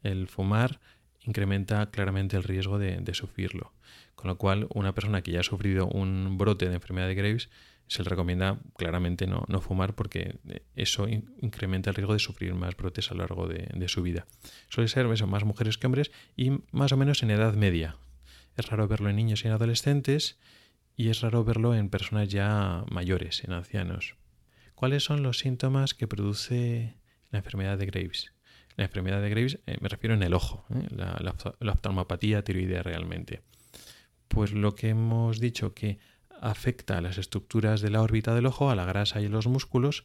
El 0.03 0.29
fumar 0.29 0.81
incrementa 1.25 1.91
claramente 1.91 2.37
el 2.37 2.43
riesgo 2.43 2.79
de, 2.79 3.15
sufrirlo. 3.15 3.73
Con 4.15 4.29
lo 4.29 4.39
cual, 4.39 4.67
una 4.75 4.95
persona 4.95 5.23
que 5.23 5.33
ya 5.33 5.41
ha 5.41 5.45
sufrido 5.45 5.87
un 5.87 6.37
brote 6.39 6.69
de 6.69 6.75
enfermedad 6.75 7.09
de 7.09 7.15
Graves 7.15 7.49
se 7.89 8.03
le 8.03 8.09
recomienda 8.09 8.59
claramente 8.77 9.27
no, 9.27 9.45
fumar 9.61 9.95
porque 9.95 10.39
eso 10.77 11.09
incrementa 11.09 11.91
el 11.91 11.97
riesgo 11.97 12.15
de 12.15 12.21
sufrir 12.21 12.55
más 12.55 12.77
brotes 12.77 13.11
a 13.11 13.15
lo 13.15 13.21
largo 13.21 13.49
de, 13.49 13.89
su 13.89 14.03
vida. 14.03 14.27
Suele 14.69 14.89
ser 14.89 15.07
más 15.27 15.45
mujeres 15.45 15.77
que 15.77 15.87
hombres 15.87 16.11
y 16.37 16.53
más 16.71 16.93
o 16.93 16.97
menos 16.97 17.23
en 17.23 17.31
edad 17.31 17.55
media. 17.55 17.97
Es 18.57 18.67
raro 18.67 18.89
verlo 18.89 19.11
en 19.11 19.17
niños 19.17 19.45
y 19.45 19.49
en 19.49 19.55
adolescentes 19.55 20.39
y 20.97 21.09
es 21.09 21.21
raro 21.21 21.45
verlo 21.45 21.75
en 21.75 21.91
personas 21.91 22.29
ya 22.29 22.85
mayores, 22.91 23.45
en 23.45 23.53
ancianos. 23.53 24.17
¿Cuáles 24.75 25.05
son 25.05 25.23
los 25.23 25.39
síntomas 25.39 25.95
que 25.95 26.09
produce 26.09 26.97
la 27.31 27.39
enfermedad 27.39 27.79
de 27.79 27.87
Graves? 27.87 28.32
La 28.77 28.85
enfermedad 28.85 29.21
de 29.21 29.31
Graves 29.31 29.59
eh, 29.67 29.77
me 29.81 29.89
refiero 29.89 30.15
en 30.15 30.23
el 30.23 30.35
ojo, 30.35 30.65
¿eh? 30.71 30.87
la, 30.91 31.21
la, 31.61 31.73
oftalmopatía 31.73 32.43
tiroidea 32.43 32.83
realmente. 32.83 33.43
Pues 34.29 34.53
lo 34.53 34.75
que 34.75 34.91
hemos 34.91 35.41
dicho 35.41 35.75
que 35.75 35.99
afecta 36.41 36.99
a 36.99 37.01
las 37.01 37.19
estructuras 37.19 37.81
de 37.81 37.91
la 37.91 38.03
órbita 38.03 38.35
del 38.35 38.47
ojo, 38.47 38.71
a 38.71 38.75
la 38.75 38.85
grasa 38.85 39.21
y 39.21 39.27
a 39.27 39.29
los 39.29 39.47
músculos, 39.47 40.05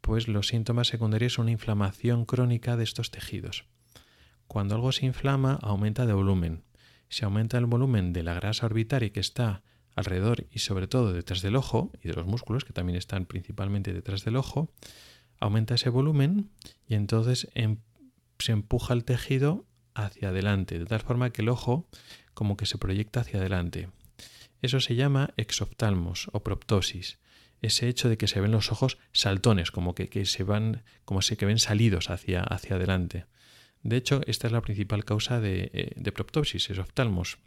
pues 0.00 0.28
los 0.28 0.48
síntomas 0.48 0.88
secundarios 0.88 1.34
son 1.34 1.44
una 1.44 1.52
inflamación 1.52 2.24
crónica 2.24 2.76
de 2.76 2.84
estos 2.84 3.10
tejidos. 3.10 3.64
Cuando 4.46 4.74
algo 4.74 4.92
se 4.92 5.06
inflama, 5.06 5.58
aumenta 5.62 6.06
de 6.06 6.12
volumen. 6.12 6.62
Si 7.08 7.24
aumenta 7.24 7.58
el 7.58 7.66
volumen 7.66 8.12
de 8.12 8.22
la 8.22 8.34
grasa 8.34 8.66
orbitaria 8.66 9.10
que 9.10 9.20
está 9.20 9.62
alrededor 9.96 10.46
y 10.50 10.58
sobre 10.58 10.88
todo 10.88 11.12
detrás 11.12 11.42
del 11.42 11.56
ojo 11.56 11.90
y 12.02 12.08
de 12.08 12.14
los 12.14 12.26
músculos 12.26 12.64
que 12.64 12.72
también 12.72 12.96
están 12.96 13.26
principalmente 13.26 13.92
detrás 13.92 14.24
del 14.24 14.36
ojo, 14.36 14.70
aumenta 15.40 15.74
ese 15.74 15.90
volumen 15.90 16.50
y 16.86 16.94
entonces 16.94 17.48
em, 17.54 17.78
se 18.38 18.52
empuja 18.52 18.94
el 18.94 19.04
tejido 19.04 19.66
hacia 19.94 20.28
adelante, 20.28 20.78
de 20.78 20.86
tal 20.86 21.00
forma 21.00 21.30
que 21.30 21.42
el 21.42 21.48
ojo 21.48 21.88
como 22.34 22.56
que 22.56 22.66
se 22.66 22.78
proyecta 22.78 23.20
hacia 23.20 23.38
adelante. 23.38 23.88
Eso 24.62 24.80
se 24.80 24.96
llama 24.96 25.30
exoftalmos 25.36 26.28
o 26.32 26.42
proptosis, 26.42 27.18
ese 27.62 27.88
hecho 27.88 28.08
de 28.08 28.18
que 28.18 28.28
se 28.28 28.40
ven 28.40 28.50
los 28.50 28.72
ojos 28.72 28.98
saltones, 29.12 29.70
como 29.70 29.94
que, 29.94 30.26
se 30.26 30.42
van, 30.42 30.82
como 31.04 31.22
se 31.22 31.36
que 31.36 31.46
ven 31.46 31.58
salidos 31.58 32.10
hacia, 32.10 32.42
hacia 32.42 32.76
adelante. 32.76 33.26
De 33.82 33.96
hecho, 33.96 34.20
esta 34.26 34.46
es 34.46 34.52
la 34.52 34.62
principal 34.62 35.04
causa 35.04 35.40
de, 35.40 35.70
eh, 35.72 35.92
de 35.96 36.12
proptosis, 36.12 36.70
exoftalmos. 36.70 37.38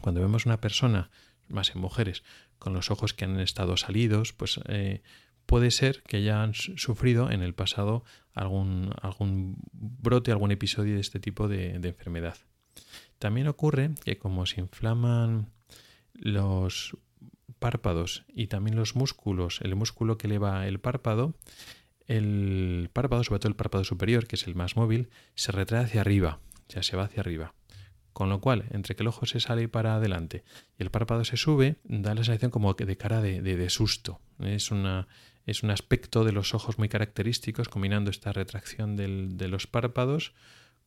Cuando 0.00 0.20
vemos 0.20 0.46
una 0.46 0.60
persona 0.60 1.10
más 1.48 1.74
en 1.74 1.80
mujeres, 1.80 2.22
con 2.58 2.72
los 2.72 2.90
ojos 2.90 3.14
que 3.14 3.24
han 3.24 3.40
estado 3.40 3.76
salidos, 3.76 4.32
pues 4.32 4.60
eh, 4.68 5.02
puede 5.46 5.70
ser 5.70 6.02
que 6.02 6.18
hayan 6.18 6.54
sufrido 6.54 7.30
en 7.30 7.42
el 7.42 7.54
pasado 7.54 8.04
algún, 8.32 8.92
algún 9.00 9.56
brote, 9.72 10.32
algún 10.32 10.50
episodio 10.50 10.94
de 10.94 11.00
este 11.00 11.20
tipo 11.20 11.48
de, 11.48 11.74
enfermedad. 11.74 12.36
También 13.18 13.48
ocurre 13.48 13.90
que 14.04 14.18
como 14.18 14.46
se 14.46 14.60
inflaman 14.60 15.50
los 16.14 16.96
párpados 17.58 18.24
y 18.28 18.48
también 18.48 18.76
los 18.76 18.96
músculos, 18.96 19.60
el 19.62 19.74
músculo 19.74 20.18
que 20.18 20.26
eleva 20.26 20.66
el 20.66 20.80
párpado, 20.80 21.34
el 22.06 22.90
párpado, 22.92 23.24
sobre 23.24 23.38
todo 23.40 23.48
el 23.48 23.56
párpado 23.56 23.84
superior, 23.84 24.26
que 24.26 24.36
es 24.36 24.46
el 24.46 24.54
más 24.54 24.76
móvil, 24.76 25.08
se 25.34 25.52
retrae 25.52 25.84
hacia 25.84 26.02
arriba, 26.02 26.40
ya 26.68 26.82
se 26.82 26.96
va 26.96 27.04
hacia 27.04 27.20
arriba. 27.20 27.54
Con 28.14 28.28
lo 28.28 28.40
cual, 28.40 28.66
entre 28.70 28.94
que 28.94 29.02
el 29.02 29.08
ojo 29.08 29.26
se 29.26 29.40
sale 29.40 29.68
para 29.68 29.96
adelante 29.96 30.44
y 30.78 30.84
el 30.84 30.90
párpado 30.90 31.24
se 31.24 31.36
sube, 31.36 31.76
da 31.82 32.14
la 32.14 32.22
sensación 32.22 32.52
como 32.52 32.74
de 32.74 32.96
cara 32.96 33.20
de, 33.20 33.70
susto. 33.70 34.20
Es, 34.38 34.70
una, 34.70 35.08
es 35.46 35.62
un 35.62 35.70
aspecto 35.70 36.24
de 36.24 36.32
los 36.32 36.54
ojos 36.54 36.78
muy 36.78 36.88
característicos, 36.88 37.68
combinando 37.68 38.10
esta 38.10 38.32
retracción 38.32 38.96
de 38.96 39.48
los 39.48 39.66
párpados 39.66 40.32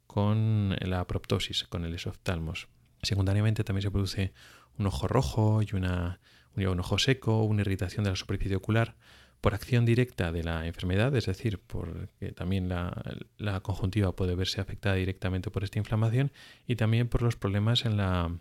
con 0.08 0.76
la 0.80 1.06
proptosis, 1.06 1.66
con 1.66 1.86
el 1.86 1.94
esoftalmos. 1.94 2.68
Secundariamente 3.04 3.64
también 3.64 3.84
se 3.84 3.92
produce 3.92 4.34
un 4.78 4.88
ojo 4.88 5.08
rojo 5.08 5.62
y 5.62 5.76
una, 5.76 6.20
un 6.56 6.80
ojo 6.80 6.98
seco, 6.98 7.44
una 7.44 7.62
irritación 7.62 8.04
de 8.04 8.12
la 8.12 8.16
superficie 8.16 8.56
ocular, 8.56 8.96
por 9.42 9.54
acción 9.54 9.86
directa 9.86 10.32
de 10.32 10.44
la 10.44 10.66
enfermedad, 10.66 11.16
es 11.16 11.28
decir, 11.28 11.60
porque 11.60 12.32
también 12.32 12.70
la, 12.70 13.60
conjuntiva 13.62 14.16
puede 14.16 14.36
verse 14.36 14.62
afectada 14.62 14.96
directamente 14.96 15.52
por 15.52 15.64
esta 15.64 15.78
inflamación 15.78 16.32
y 16.66 16.76
también 16.76 17.08
por 17.08 17.22
los 17.22 17.36
problemas 17.36 17.86
en 17.86 17.98
la, 17.98 18.36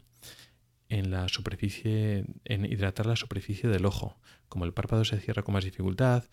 en 0.88 1.10
la 1.10 1.28
superficie, 1.28 2.24
en 2.44 2.64
hidratar 2.64 3.06
la 3.06 3.16
superficie 3.16 3.68
del 3.68 3.86
ojo. 3.86 4.16
Como 4.48 4.64
el 4.64 4.72
párpado 4.72 5.04
se 5.04 5.20
cierra 5.20 5.42
con 5.42 5.54
más 5.54 5.64
dificultad, 5.64 6.24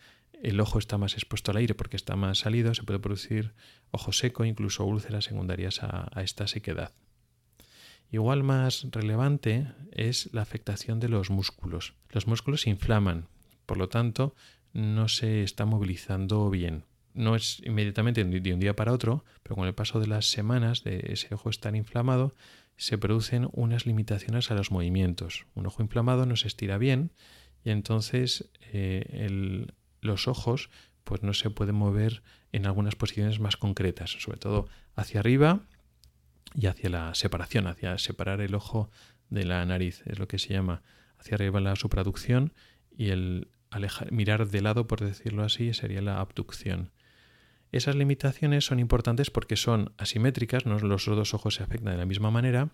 el 0.42 0.60
ojo 0.60 0.78
está 0.78 0.98
más 0.98 1.14
expuesto 1.14 1.50
al 1.50 1.56
aire 1.56 1.74
porque 1.74 1.96
está 1.96 2.16
más 2.16 2.38
salido, 2.38 2.74
se 2.74 2.82
puede 2.82 2.98
producir 2.98 3.52
ojo 3.90 4.12
seco, 4.12 4.44
incluso 4.44 4.84
úlceras 4.84 5.24
secundarias 5.24 5.82
a, 5.82 6.10
esta 6.22 6.46
sequedad. 6.46 6.92
Igual 8.10 8.42
más 8.42 8.86
relevante 8.92 9.66
es 9.90 10.32
la 10.32 10.42
afectación 10.42 11.00
de 11.00 11.08
los 11.08 11.30
músculos. 11.30 11.94
Los 12.10 12.26
músculos 12.26 12.62
se 12.62 12.70
inflaman, 12.70 13.26
por 13.66 13.78
lo 13.78 13.88
tanto, 13.88 14.34
no 14.72 15.08
se 15.08 15.42
está 15.42 15.64
movilizando 15.64 16.50
bien. 16.50 16.84
No 17.14 17.36
es 17.36 17.60
inmediatamente 17.64 18.24
de 18.24 18.52
un 18.52 18.60
día 18.60 18.76
para 18.76 18.92
otro, 18.92 19.24
pero 19.42 19.54
con 19.54 19.66
el 19.66 19.74
paso 19.74 20.00
de 20.00 20.08
las 20.08 20.26
semanas 20.26 20.84
de 20.84 21.06
ese 21.08 21.32
ojo 21.32 21.48
estar 21.48 21.74
inflamado, 21.74 22.34
se 22.76 22.98
producen 22.98 23.48
unas 23.52 23.86
limitaciones 23.86 24.50
a 24.50 24.54
los 24.54 24.70
movimientos. 24.70 25.46
Un 25.54 25.66
ojo 25.66 25.82
inflamado 25.82 26.26
no 26.26 26.36
se 26.36 26.48
estira 26.48 26.78
bien 26.78 27.12
y 27.64 27.70
entonces 27.70 28.50
eh, 28.72 29.66
los 30.00 30.28
ojos 30.28 30.70
pues 31.04 31.22
no 31.22 31.34
se 31.34 31.50
pueden 31.50 31.74
mover 31.74 32.22
en 32.52 32.66
algunas 32.66 32.96
posiciones 32.96 33.40
más 33.40 33.56
concretas, 33.56 34.10
sobre 34.10 34.38
todo 34.38 34.68
hacia 34.94 35.20
arriba 35.20 35.60
y 36.54 36.66
hacia 36.66 36.88
la 36.88 37.14
separación, 37.14 37.66
hacia 37.66 37.98
separar 37.98 38.40
el 38.40 38.54
ojo 38.54 38.90
de 39.28 39.44
la 39.44 39.64
nariz, 39.64 40.02
es 40.06 40.18
lo 40.18 40.28
que 40.28 40.38
se 40.38 40.54
llama 40.54 40.82
hacia 41.18 41.34
arriba 41.34 41.60
la 41.60 41.76
supraducción 41.76 42.52
y 42.96 43.10
el 43.10 43.48
mirar 44.10 44.48
de 44.48 44.60
lado, 44.60 44.86
por 44.86 45.00
decirlo 45.00 45.42
así, 45.42 45.74
sería 45.74 46.00
la 46.00 46.20
abducción. 46.20 46.92
Esas 47.74 47.96
limitaciones 47.96 48.64
son 48.64 48.78
importantes 48.78 49.32
porque 49.32 49.56
son 49.56 49.94
asimétricas, 49.98 50.64
no 50.64 50.78
los 50.78 51.06
dos 51.06 51.34
ojos 51.34 51.56
se 51.56 51.64
afectan 51.64 51.94
de 51.94 51.98
la 51.98 52.06
misma 52.06 52.30
manera, 52.30 52.70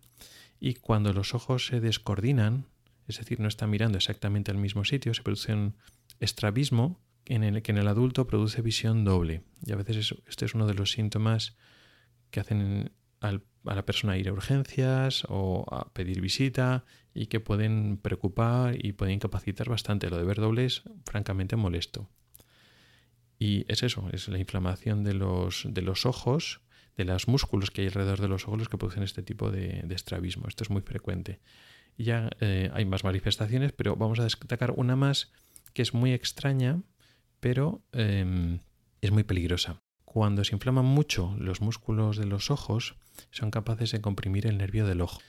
y 0.60 0.74
cuando 0.74 1.14
los 1.14 1.34
ojos 1.34 1.68
se 1.68 1.80
descoordinan, 1.80 2.66
es 3.08 3.16
decir, 3.16 3.40
no 3.40 3.48
están 3.48 3.70
mirando 3.70 3.96
exactamente 3.96 4.50
al 4.50 4.58
mismo 4.58 4.84
sitio, 4.84 5.14
se 5.14 5.22
produce 5.22 5.54
un 5.54 5.74
estrabismo 6.18 7.00
en 7.24 7.44
el 7.44 7.62
que 7.62 7.72
en 7.72 7.78
el 7.78 7.88
adulto 7.88 8.26
produce 8.26 8.60
visión 8.60 9.06
doble. 9.06 9.42
Y 9.64 9.72
a 9.72 9.76
veces 9.76 10.16
este 10.26 10.44
es 10.44 10.54
uno 10.54 10.66
de 10.66 10.74
los 10.74 10.92
síntomas 10.92 11.56
que 12.30 12.40
hacen 12.40 12.92
a 13.22 13.40
la 13.64 13.86
persona 13.86 14.18
ir 14.18 14.28
a 14.28 14.34
urgencias 14.34 15.24
o 15.30 15.64
a 15.70 15.94
pedir 15.94 16.20
visita 16.20 16.84
y 17.14 17.28
que 17.28 17.40
pueden 17.40 17.96
preocupar 17.96 18.76
y 18.84 18.92
pueden 18.92 19.14
incapacitar 19.14 19.70
bastante. 19.70 20.10
Lo 20.10 20.18
de 20.18 20.24
ver 20.24 20.40
doble 20.42 20.66
es 20.66 20.82
francamente 21.06 21.56
molesto. 21.56 22.10
Y 23.40 23.64
es 23.68 23.82
eso, 23.82 24.06
es 24.12 24.28
la 24.28 24.38
inflamación 24.38 25.02
de 25.02 25.14
los, 25.14 25.64
de 25.66 25.80
los 25.80 26.04
ojos, 26.04 26.60
de 26.98 27.06
los 27.06 27.26
músculos 27.26 27.70
que 27.70 27.80
hay 27.80 27.86
alrededor 27.86 28.20
de 28.20 28.28
los 28.28 28.46
ojos 28.46 28.58
los 28.58 28.68
que 28.68 28.76
producen 28.76 29.02
este 29.02 29.22
tipo 29.22 29.50
de, 29.50 29.82
estrabismo. 29.88 30.46
Esto 30.46 30.62
es 30.62 30.68
muy 30.68 30.82
frecuente. 30.82 31.40
Ya 31.96 32.28
eh, 32.40 32.70
hay 32.74 32.84
más 32.84 33.02
manifestaciones, 33.02 33.72
pero 33.72 33.96
vamos 33.96 34.20
a 34.20 34.24
destacar 34.24 34.74
una 34.76 34.94
más 34.94 35.32
que 35.72 35.80
es 35.80 35.94
muy 35.94 36.12
extraña, 36.12 36.82
pero 37.40 37.82
em, 37.92 38.58
es 39.00 39.10
muy 39.10 39.24
peligrosa. 39.24 39.80
Cuando 40.04 40.44
se 40.44 40.54
inflaman 40.54 40.84
mucho 40.84 41.34
los 41.38 41.62
músculos 41.62 42.18
de 42.18 42.26
los 42.26 42.50
ojos, 42.50 42.96
son 43.30 43.50
capaces 43.50 43.90
de 43.92 44.02
comprimir 44.02 44.46
el 44.46 44.58
nervio 44.58 44.86
del 44.86 45.00
ojo. 45.00 45.22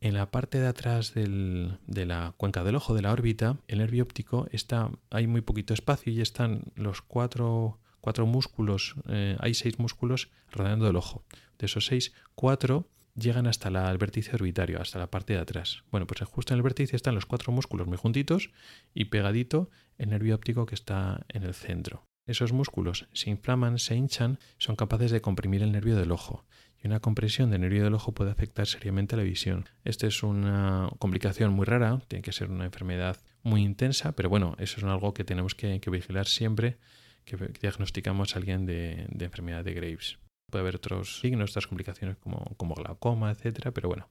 En 0.00 0.14
la 0.14 0.30
parte 0.30 0.60
de 0.60 0.66
atrás 0.66 1.14
de 1.14 2.06
la 2.06 2.34
cuenca 2.36 2.64
del 2.64 2.76
ojo, 2.76 2.94
de 2.94 3.02
la 3.02 3.12
órbita, 3.12 3.58
el 3.66 3.78
nervio 3.78 4.02
óptico 4.02 4.46
está, 4.52 4.90
hay 5.10 5.26
muy 5.26 5.40
poquito 5.40 5.72
espacio 5.74 6.12
y 6.12 6.20
están 6.20 6.64
los 6.74 7.00
cuatro, 7.00 7.80
cuatro 8.00 8.26
músculos, 8.26 8.94
eh, 9.08 9.36
hay 9.40 9.54
seis 9.54 9.78
músculos 9.78 10.30
rodeando 10.52 10.88
el 10.88 10.96
ojo. 10.96 11.24
De 11.58 11.66
esos 11.66 11.86
seis, 11.86 12.12
cuatro 12.34 12.88
llegan 13.14 13.46
hasta 13.46 13.68
el 13.68 13.98
vértice 13.98 14.34
orbitario, 14.34 14.80
hasta 14.80 14.98
la 14.98 15.10
parte 15.10 15.32
de 15.32 15.40
atrás. 15.40 15.82
Bueno, 15.90 16.06
pues 16.06 16.20
justo 16.28 16.52
en 16.52 16.58
el 16.58 16.62
vértice 16.62 16.94
están 16.94 17.14
los 17.14 17.26
cuatro 17.26 17.52
músculos 17.52 17.86
muy 17.86 17.96
juntitos 17.96 18.50
y 18.92 19.06
pegadito 19.06 19.70
el 19.96 20.10
nervio 20.10 20.34
óptico 20.34 20.66
que 20.66 20.74
está 20.74 21.24
en 21.28 21.42
el 21.42 21.54
centro. 21.54 22.04
Esos 22.26 22.52
músculos 22.52 23.08
se 23.12 23.30
inflaman, 23.30 23.78
se 23.78 23.96
hinchan, 23.96 24.38
son 24.58 24.76
capaces 24.76 25.10
de 25.10 25.20
comprimir 25.20 25.62
el 25.62 25.72
nervio 25.72 25.96
del 25.96 26.12
ojo 26.12 26.44
una 26.86 27.00
compresión 27.00 27.50
del 27.50 27.62
nervio 27.62 27.84
del 27.84 27.94
ojo 27.94 28.12
puede 28.12 28.30
afectar 28.30 28.66
seriamente 28.66 29.16
la 29.16 29.22
visión. 29.22 29.68
Esta 29.84 30.06
es 30.06 30.22
una 30.22 30.88
complicación 30.98 31.52
muy 31.52 31.64
rara, 31.64 32.00
tiene 32.08 32.22
que 32.22 32.32
ser 32.32 32.50
una 32.50 32.64
enfermedad 32.64 33.16
muy 33.42 33.62
intensa, 33.62 34.12
pero 34.12 34.28
bueno, 34.28 34.56
eso 34.58 34.78
es 34.78 34.84
algo 34.84 35.14
que 35.14 35.24
tenemos 35.24 35.54
que, 35.54 35.80
vigilar 35.90 36.26
siempre 36.26 36.78
que 37.24 37.36
diagnosticamos 37.36 38.34
a 38.34 38.38
alguien 38.38 38.66
de, 38.66 39.06
enfermedad 39.18 39.64
de 39.64 39.74
Graves. 39.74 40.18
Puede 40.50 40.62
haber 40.62 40.76
otros 40.76 41.20
signos, 41.20 41.50
otras 41.50 41.66
complicaciones 41.66 42.16
como, 42.18 42.38
como 42.56 42.74
glaucoma, 42.74 43.30
etcétera, 43.30 43.72
pero 43.72 43.88
bueno, 43.88 44.08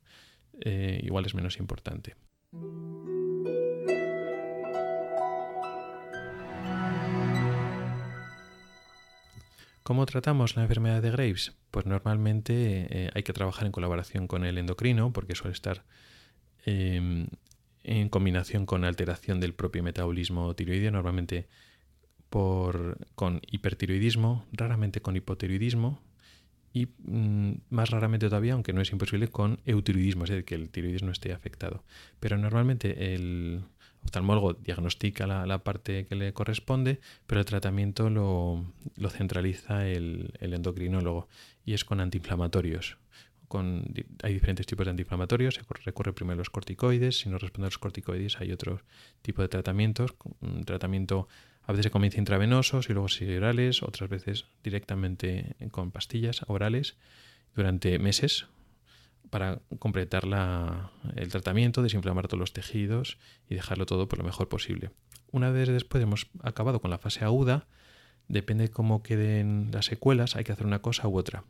eh, 0.62 1.00
igual 1.04 1.26
es 1.26 1.34
menos 1.34 1.58
importante. 1.60 2.16
¿Cómo 9.86 10.08
tratamos 10.08 10.56
la 10.56 10.64
enfermedad 10.64 11.04
de 11.04 11.12
Graves? 11.12 11.54
Pues 11.70 11.86
normalmente 11.86 12.88
eh, 12.90 13.12
hay 13.14 13.22
que 13.22 13.34
trabajar 13.34 13.68
en 13.68 13.72
colaboración 13.72 14.26
con 14.26 14.44
el 14.44 14.58
endocrino 14.58 15.14
porque 15.14 15.36
suele 15.36 15.54
estar 15.54 15.84
em, 16.66 17.28
en 17.84 18.10
combinación 18.10 18.66
con 18.66 18.84
alteración 18.84 19.40
del 19.40 19.54
propio 19.54 19.84
metabolismo 19.84 20.56
tiroideo, 20.56 20.90
normalmente 20.90 21.48
con 22.32 23.42
hipertiroidismo, 23.46 24.48
raramente 24.54 25.02
con 25.02 25.18
hipotiroidismo 25.18 26.02
y 26.74 26.88
mm, 27.04 27.52
más 27.70 27.92
raramente 27.92 28.28
todavía, 28.28 28.54
aunque 28.54 28.74
no 28.74 28.82
es 28.82 28.92
imposible, 28.92 29.28
con 29.28 29.60
eutiroidismo, 29.68 30.24
es 30.24 30.32
decir, 30.32 30.46
que 30.46 30.56
el 30.56 30.72
tiroidismo 30.72 31.12
esté 31.12 31.32
afectado. 31.32 31.84
Pero 32.20 32.40
normalmente 32.40 33.14
el, 33.14 33.62
oftalmólogo 34.06 34.54
diagnostica 34.54 35.28
la, 35.28 35.58
parte 35.60 36.06
que 36.06 36.16
le 36.16 36.34
corresponde, 36.34 37.00
pero 37.28 37.42
el 37.42 37.46
tratamiento 37.46 38.10
lo, 38.10 38.64
centraliza 39.10 39.88
el, 39.88 40.34
endocrinólogo 40.40 41.28
y 41.66 41.74
es 41.74 41.84
con 41.84 42.00
antiinflamatorios. 42.00 42.98
Hay 44.24 44.34
diferentes 44.34 44.66
tipos 44.66 44.86
de 44.86 44.92
antiinflamatorios, 44.92 45.56
se 45.56 45.62
recurre 45.86 46.14
primero 46.14 46.36
a 46.36 46.38
los 46.38 46.50
corticoides, 46.50 47.20
si 47.20 47.30
no 47.30 47.38
responde 47.38 47.66
a 47.66 47.70
los 47.70 47.78
corticoides 47.78 48.40
hay 48.42 48.52
otro 48.52 48.82
tipo 49.22 49.42
de 49.42 49.48
tratamientos, 49.48 50.14
un 50.42 50.64
tratamiento 50.66 51.28
a 51.64 51.72
veces 51.72 51.86
se 51.86 51.92
comienza 51.92 52.20
intravenosos 52.20 52.90
y 52.90 52.94
luego 52.94 53.08
sigue 53.08 53.38
orales, 53.38 53.82
otras 53.82 54.10
veces 54.10 54.46
directamente 54.64 55.56
con 55.72 55.92
pastillas 55.92 56.42
orales 56.48 56.96
durante 57.56 57.98
meses, 57.98 58.48
para 59.30 59.60
completar 59.80 60.24
el 61.16 61.30
tratamiento, 61.30 61.82
desinflamar 61.82 62.28
todos 62.28 62.40
los 62.40 62.54
tejidos 62.54 63.18
y 63.50 63.56
dejarlo 63.56 63.86
todo 63.86 64.08
por 64.08 64.20
lo 64.20 64.26
mejor 64.26 64.50
posible. 64.50 64.92
Una 65.32 65.52
vez 65.52 65.68
después 65.70 66.02
hemos 66.02 66.28
acabado 66.42 66.80
con 66.80 66.92
la 66.92 66.98
fase 66.98 67.26
aguda, 67.26 67.68
depende 68.28 68.70
cómo 68.70 69.04
queden 69.04 69.70
las 69.72 69.86
secuelas, 69.86 70.36
hay 70.36 70.44
que 70.44 70.52
hacer 70.52 70.66
una 70.66 70.82
cosa 70.82 71.08
u 71.08 71.18
otra. 71.18 71.44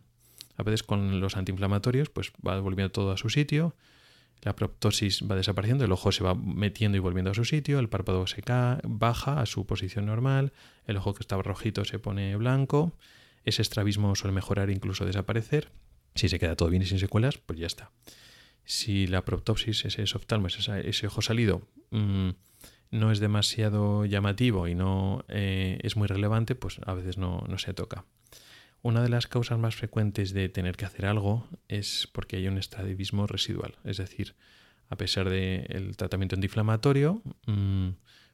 A 0.58 0.64
veces 0.64 0.84
con 0.84 1.20
los 1.20 1.38
antiinflamatorios, 1.38 2.10
pues 2.10 2.32
va 2.46 2.60
volviendo 2.60 2.92
todo 2.92 3.12
a 3.12 3.18
su 3.18 3.30
sitio, 3.30 3.76
la 4.42 4.56
proptosis 4.56 5.24
va 5.30 5.36
desapareciendo, 5.36 5.86
el 5.86 5.92
ojo 5.92 6.12
se 6.12 6.24
va 6.24 6.36
metiendo 6.36 6.98
y 6.98 7.00
volviendo 7.00 7.32
a 7.32 7.34
su 7.34 7.46
sitio, 7.46 7.80
el 7.80 7.90
párpado 7.90 8.28
se 8.28 8.42
cae, 8.42 8.80
baja 8.84 9.42
a 9.42 9.46
su 9.46 9.66
posición 9.66 10.06
normal, 10.06 10.54
el 10.86 10.98
ojo 10.98 11.14
que 11.14 11.22
estaba 11.22 11.42
rojito 11.44 11.84
se 11.86 12.00
pone 12.00 12.36
blanco, 12.36 12.94
ese 13.44 13.62
estrabismo 13.62 14.16
suele 14.16 14.34
mejorar 14.34 14.70
e 14.70 14.74
incluso 14.74 15.06
desaparecer 15.06 15.72
si 16.16 16.30
se 16.30 16.40
queda 16.40 16.56
todo 16.56 16.70
bien 16.70 16.82
y 16.82 16.86
sin 16.86 17.00
secuelas, 17.00 17.38
pues 17.38 17.60
ya 17.60 17.68
está. 17.68 17.92
Si 18.64 19.06
la 19.06 19.24
proptopsis, 19.24 19.86
ese 19.86 20.04
oftalmo, 20.16 20.48
ese, 20.48 21.08
ojo 21.08 21.22
salido, 21.22 21.62
mm, 21.92 22.30
no 22.92 23.12
es 23.12 23.20
demasiado 23.20 24.06
llamativo 24.06 24.68
y 24.68 24.76
no 24.76 25.24
eh, 25.28 25.78
es 25.84 25.98
muy 25.98 26.08
relevante, 26.08 26.56
pues 26.56 26.80
a 26.86 26.94
veces 26.94 27.18
no, 27.18 27.46
se 27.58 27.74
toca. 27.74 28.06
Una 28.82 29.02
de 29.02 29.10
las 29.10 29.28
causas 29.28 29.60
más 29.60 29.76
frecuentes 29.76 30.34
de 30.34 30.48
tener 30.50 30.78
que 30.78 30.86
hacer 30.86 31.06
algo 31.06 31.48
es 31.68 32.08
porque 32.12 32.38
hay 32.38 32.48
un 32.48 32.58
estrabismo 32.58 33.28
residual. 33.28 33.76
Es 33.84 33.98
decir, 33.98 34.36
a 34.90 34.96
pesar 34.96 35.30
del 35.30 35.98
tratamiento 35.98 36.36
antiinflamatorio, 36.36 37.22
mm, 37.48 37.90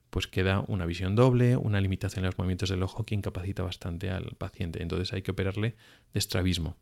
pues 0.10 0.28
queda 0.28 0.64
una 0.68 0.86
visión 0.86 1.16
doble, 1.16 1.56
una 1.56 1.80
limitación 1.80 2.26
en 2.26 2.28
los 2.28 2.38
movimientos 2.38 2.70
del 2.70 2.84
ojo 2.84 3.06
que 3.06 3.16
incapacita 3.16 3.64
bastante 3.64 4.12
al 4.12 4.36
paciente. 4.38 4.82
Entonces 4.82 5.14
hay 5.14 5.22
que 5.22 5.32
operarle 5.32 5.76
de 6.14 6.20
estrabismo. 6.20 6.78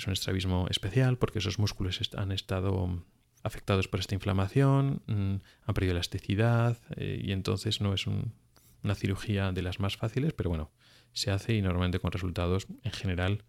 Es 0.00 0.06
un 0.06 0.14
estrabismo 0.14 0.66
especial 0.70 1.18
porque 1.18 1.40
esos 1.40 1.58
músculos 1.58 2.00
han 2.16 2.32
estado 2.32 3.04
afectados 3.42 3.86
por 3.86 4.00
esta 4.00 4.14
inflamación, 4.14 5.02
mm, 5.06 5.34
han 5.66 5.74
perdido 5.74 5.92
elasticidad 5.92 6.78
eh, 6.96 7.20
y 7.22 7.32
entonces 7.32 7.82
no 7.82 7.92
es 7.92 8.06
una 8.06 8.94
cirugía 8.94 9.52
de 9.52 9.60
las 9.60 9.78
más 9.78 9.98
fáciles, 9.98 10.32
pero 10.32 10.48
bueno, 10.48 10.70
se 11.12 11.30
hace 11.30 11.52
y 11.52 11.60
normalmente 11.60 11.98
con 11.98 12.12
resultados 12.12 12.66
en 12.82 12.92
general 12.92 13.44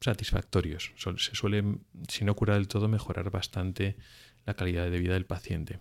satisfactorios. 0.00 0.90
Se 0.96 1.36
suele, 1.36 1.78
si 2.08 2.24
no 2.24 2.34
cura 2.34 2.54
del 2.54 2.66
todo, 2.66 2.88
mejorar 2.88 3.30
bastante 3.30 3.96
la 4.46 4.54
calidad 4.54 4.90
de 4.90 4.98
vida 4.98 5.12
del 5.12 5.26
paciente. 5.26 5.78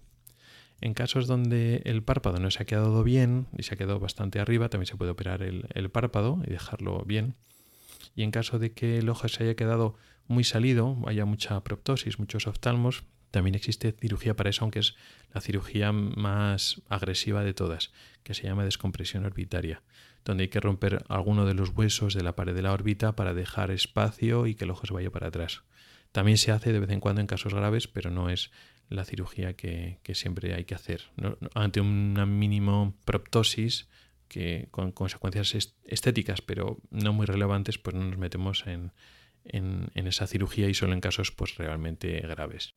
En 0.82 0.94
casos 0.94 1.26
donde 1.26 1.82
el 1.86 2.04
párpado 2.04 2.38
no 2.38 2.52
se 2.52 2.62
ha 2.62 2.68
quedado 2.68 3.04
bien 3.04 3.48
y 3.58 3.64
se 3.64 3.74
ha 3.74 3.78
quedado 3.78 4.00
bastante 4.00 4.40
arriba, 4.40 4.70
también 4.70 4.86
se 4.86 4.98
puede 4.98 5.10
operar 5.10 5.42
el 5.42 5.90
párpado 5.90 6.44
y 6.46 6.52
dejarlo 6.52 7.04
bien 7.06 7.38
y 8.16 8.24
en 8.24 8.32
caso 8.32 8.60
de 8.60 8.74
que 8.74 8.98
el 8.98 9.10
ojo 9.10 9.28
se 9.28 9.44
haya 9.44 9.56
quedado 9.56 9.96
muy 10.28 10.44
salido, 10.44 10.98
haya 11.08 11.26
mucha 11.26 11.64
proptosis, 11.64 12.20
muchos 12.20 12.48
oftalmos, 12.48 13.04
también 13.32 13.56
existe 13.56 13.92
cirugía 13.92 14.36
para 14.36 14.50
eso, 14.50 14.64
aunque 14.64 14.80
es 14.80 14.96
la 15.34 15.42
cirugía 15.42 15.92
más 15.92 16.82
agresiva 16.90 17.44
de 17.44 17.54
todas, 17.54 17.92
que 18.24 18.34
se 18.34 18.44
llama 18.44 18.66
descompresión 18.66 19.26
orbitaria, 19.26 19.84
donde 20.26 20.44
hay 20.44 20.50
que 20.50 20.60
romper 20.60 21.04
alguno 21.08 21.46
de 21.46 21.54
los 21.54 21.70
huesos 21.70 22.14
de 22.14 22.24
la 22.24 22.36
pared 22.36 22.56
de 22.56 22.64
la 22.64 22.74
órbita 22.74 23.16
para 23.16 23.34
dejar 23.34 23.72
espacio 23.72 24.48
y 24.48 24.56
que 24.56 24.66
el 24.66 24.72
ojo 24.72 24.88
se 24.88 24.94
vaya 24.94 25.12
para 25.12 25.28
atrás. 25.28 25.64
También 26.12 26.38
se 26.38 26.52
hace 26.52 26.74
de 26.74 26.80
vez 26.80 26.90
en 26.90 27.00
cuando 27.00 27.22
en 27.22 27.28
casos 27.28 27.54
graves, 27.54 27.88
pero 27.88 28.10
no 28.10 28.30
es 28.30 28.52
la 28.90 29.06
cirugía 29.06 29.54
que, 29.54 30.00
siempre 30.14 30.56
hay 30.56 30.66
que 30.66 30.74
hacer. 30.74 31.04
ante 31.54 31.82
una 31.82 32.26
mínimo 32.26 32.96
proptosis, 33.06 33.88
que 34.30 34.68
con 34.72 34.92
consecuencias 34.92 35.74
estéticas, 35.84 36.42
pero 36.42 36.78
no 36.92 37.12
muy 37.12 37.26
relevantes, 37.26 37.78
pues 37.78 37.96
no 37.96 38.06
nos 38.06 38.18
metemos 38.18 38.66
en, 38.68 38.92
esa 39.94 40.28
cirugía 40.28 40.70
y 40.70 40.74
solo 40.74 40.94
en 40.94 41.02
casos 41.02 41.32
pues 41.32 41.58
realmente 41.58 42.20
graves. 42.22 42.76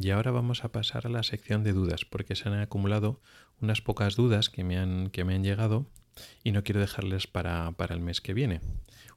Y 0.00 0.10
ahora 0.10 0.30
vamos 0.30 0.64
a 0.64 0.70
pasar 0.70 1.06
a 1.06 1.10
la 1.10 1.24
sección 1.24 1.64
de 1.64 1.72
dudas, 1.72 2.04
porque 2.04 2.36
se 2.36 2.48
han 2.48 2.54
acumulado 2.54 3.20
unas 3.60 3.80
pocas 3.80 4.14
dudas 4.14 4.48
que 4.48 4.62
me 4.62 4.78
han, 4.78 5.10
que 5.10 5.24
me 5.24 5.34
han 5.34 5.42
llegado 5.42 5.90
y 6.44 6.52
no 6.52 6.64
quiero 6.64 6.80
dejarles 6.80 7.26
para, 7.26 7.72
para 7.72 7.94
el 7.94 8.00
mes 8.00 8.20
que 8.20 8.34
viene. 8.34 8.60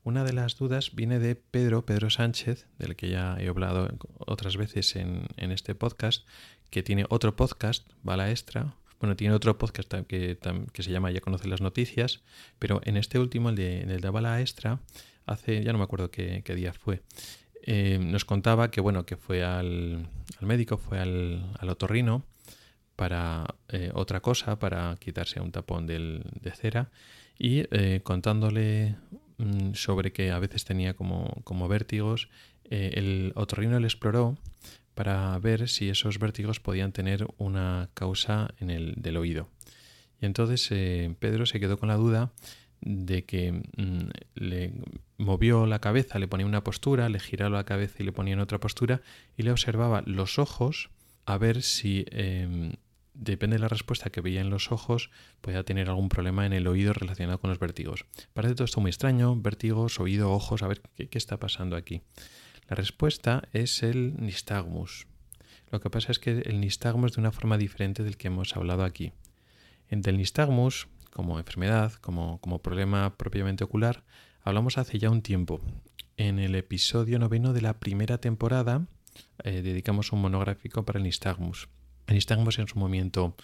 Una 0.03 0.23
de 0.23 0.33
las 0.33 0.57
dudas 0.57 0.95
viene 0.95 1.19
de 1.19 1.35
Pedro, 1.35 1.85
Pedro 1.85 2.09
Sánchez, 2.09 2.65
del 2.79 2.95
que 2.95 3.09
ya 3.09 3.37
he 3.39 3.47
hablado 3.47 3.87
otras 4.17 4.57
veces 4.57 4.95
en, 4.95 5.27
este 5.37 5.75
podcast, 5.75 6.25
que 6.71 6.81
tiene 6.81 7.05
otro 7.09 7.35
podcast, 7.35 7.87
Bala 8.01 8.31
Extra. 8.31 8.73
Bueno, 8.99 9.15
tiene 9.15 9.35
otro 9.35 9.59
podcast 9.59 9.93
que, 10.07 10.39
que, 10.73 10.83
se 10.83 10.91
llama 10.91 11.11
Ya 11.11 11.21
conoce 11.21 11.47
las 11.47 11.61
noticias, 11.61 12.21
pero 12.57 12.81
en 12.83 12.97
este 12.97 13.19
último, 13.19 13.49
el 13.49 13.55
de, 13.55 13.81
el 13.81 14.01
de 14.01 14.09
Bala 14.09 14.41
Extra, 14.41 14.79
hace, 15.27 15.63
ya 15.63 15.71
no 15.71 15.77
me 15.77 15.83
acuerdo 15.83 16.09
qué, 16.09 16.41
día 16.55 16.73
fue, 16.73 17.03
eh, 17.63 17.99
nos 18.01 18.25
contaba 18.25 18.71
que 18.71 18.81
bueno, 18.81 19.05
que 19.05 19.17
fue 19.17 19.43
al, 19.43 20.09
médico, 20.39 20.77
fue 20.77 20.99
al, 20.99 21.55
otorrino 21.61 22.25
para 23.01 23.55
eh, 23.69 23.89
otra 23.95 24.19
cosa, 24.19 24.59
para 24.59 24.95
quitarse 24.99 25.41
un 25.41 25.51
tapón 25.51 25.87
de 25.87 26.51
cera, 26.53 26.91
y 27.39 27.65
eh, 27.71 28.01
contándole 28.03 28.95
Mm, 29.41 29.73
sobre 29.73 30.11
que 30.11 30.29
a 30.29 30.37
veces 30.37 30.65
tenía 30.65 30.93
como, 30.93 31.67
vértigos, 31.67 32.29
eh, 32.69 32.91
el 32.93 33.33
otorrino 33.35 33.79
le 33.79 33.87
exploró 33.87 34.37
para 34.93 35.37
ver 35.39 35.67
si 35.67 35.89
esos 35.89 36.19
vértigos 36.19 36.59
podían 36.59 36.91
tener 36.91 37.25
una 37.37 37.89
causa 37.95 38.53
en 38.59 38.69
el 38.69 38.93
del 38.97 39.17
oído. 39.17 39.49
Y 40.21 40.27
entonces 40.27 40.69
Pedro 41.17 41.47
se 41.47 41.59
quedó 41.59 41.79
con 41.79 41.89
la 41.89 41.95
duda 41.95 42.31
de 42.81 43.23
que 43.23 43.51
mm, 43.51 44.09
le 44.35 44.73
movió 45.17 45.65
la 45.65 45.79
cabeza, 45.79 46.19
le 46.19 46.27
ponía 46.27 46.45
una 46.45 46.63
postura, 46.63 47.09
le 47.09 47.19
giraba 47.19 47.57
la 47.57 47.63
cabeza 47.63 47.95
y 47.99 48.03
le 48.03 48.11
ponía 48.11 48.35
en 48.35 48.41
otra 48.41 48.59
postura 48.59 49.01
y 49.37 49.41
le 49.41 49.51
observaba 49.51 50.03
los 50.05 50.37
ojos 50.37 50.91
a 51.25 51.39
ver 51.39 51.63
si 51.63 52.05
em, 52.11 52.73
depende 53.13 53.55
de 53.55 53.61
la 53.61 53.67
respuesta 53.67 54.09
que 54.09 54.21
veía 54.21 54.41
en 54.41 54.49
los 54.49 54.71
ojos, 54.71 55.09
pueda 55.41 55.63
tener 55.63 55.89
algún 55.89 56.09
problema 56.09 56.45
en 56.45 56.53
el 56.53 56.67
oído 56.67 56.93
relacionado 56.93 57.39
con 57.39 57.49
los 57.49 57.59
vértigos. 57.59 58.05
Parece 58.33 58.55
todo 58.55 58.65
esto 58.65 58.81
muy 58.81 58.89
extraño, 58.89 59.35
vértigos, 59.35 59.99
oído, 59.99 60.31
ojos, 60.31 60.63
a 60.63 60.67
ver 60.67 60.81
qué, 60.95 61.17
está 61.17 61.37
pasando 61.37 61.75
aquí. 61.75 62.01
La 62.67 62.75
respuesta 62.75 63.47
es 63.53 63.83
el 63.83 64.15
nistagmus. 64.17 65.07
Lo 65.71 65.79
que 65.79 65.89
pasa 65.89 66.11
es 66.11 66.19
que 66.19 66.39
el 66.39 66.59
nistagmus 66.59 67.13
de 67.13 67.21
una 67.21 67.31
forma 67.31 67.57
diferente 67.57 68.03
del 68.03 68.17
que 68.17 68.27
hemos 68.27 68.55
hablado 68.55 68.83
aquí. 68.83 69.13
El 69.89 70.17
nistagmus, 70.17 70.87
como 71.11 71.37
enfermedad, 71.37 71.93
como, 71.93 72.39
como 72.39 72.61
problema 72.61 73.17
propiamente 73.17 73.63
ocular, 73.63 74.03
hablamos 74.41 74.77
hace 74.77 74.99
ya 74.99 75.09
un 75.09 75.21
tiempo. 75.21 75.61
En 76.17 76.39
el 76.39 76.55
episodio 76.55 77.19
noveno 77.19 77.51
de 77.53 77.61
la 77.61 77.79
primera 77.79 78.19
temporada 78.19 78.85
eh, 79.43 79.61
dedicamos 79.61 80.11
un 80.11 80.21
monográfico 80.21 80.85
para 80.85 80.99
el 80.99 81.03
nistagmus. 81.03 81.67
Nistagmus 82.13 82.59
es 82.59 82.73
un 82.73 82.79
movimiento 82.79 83.35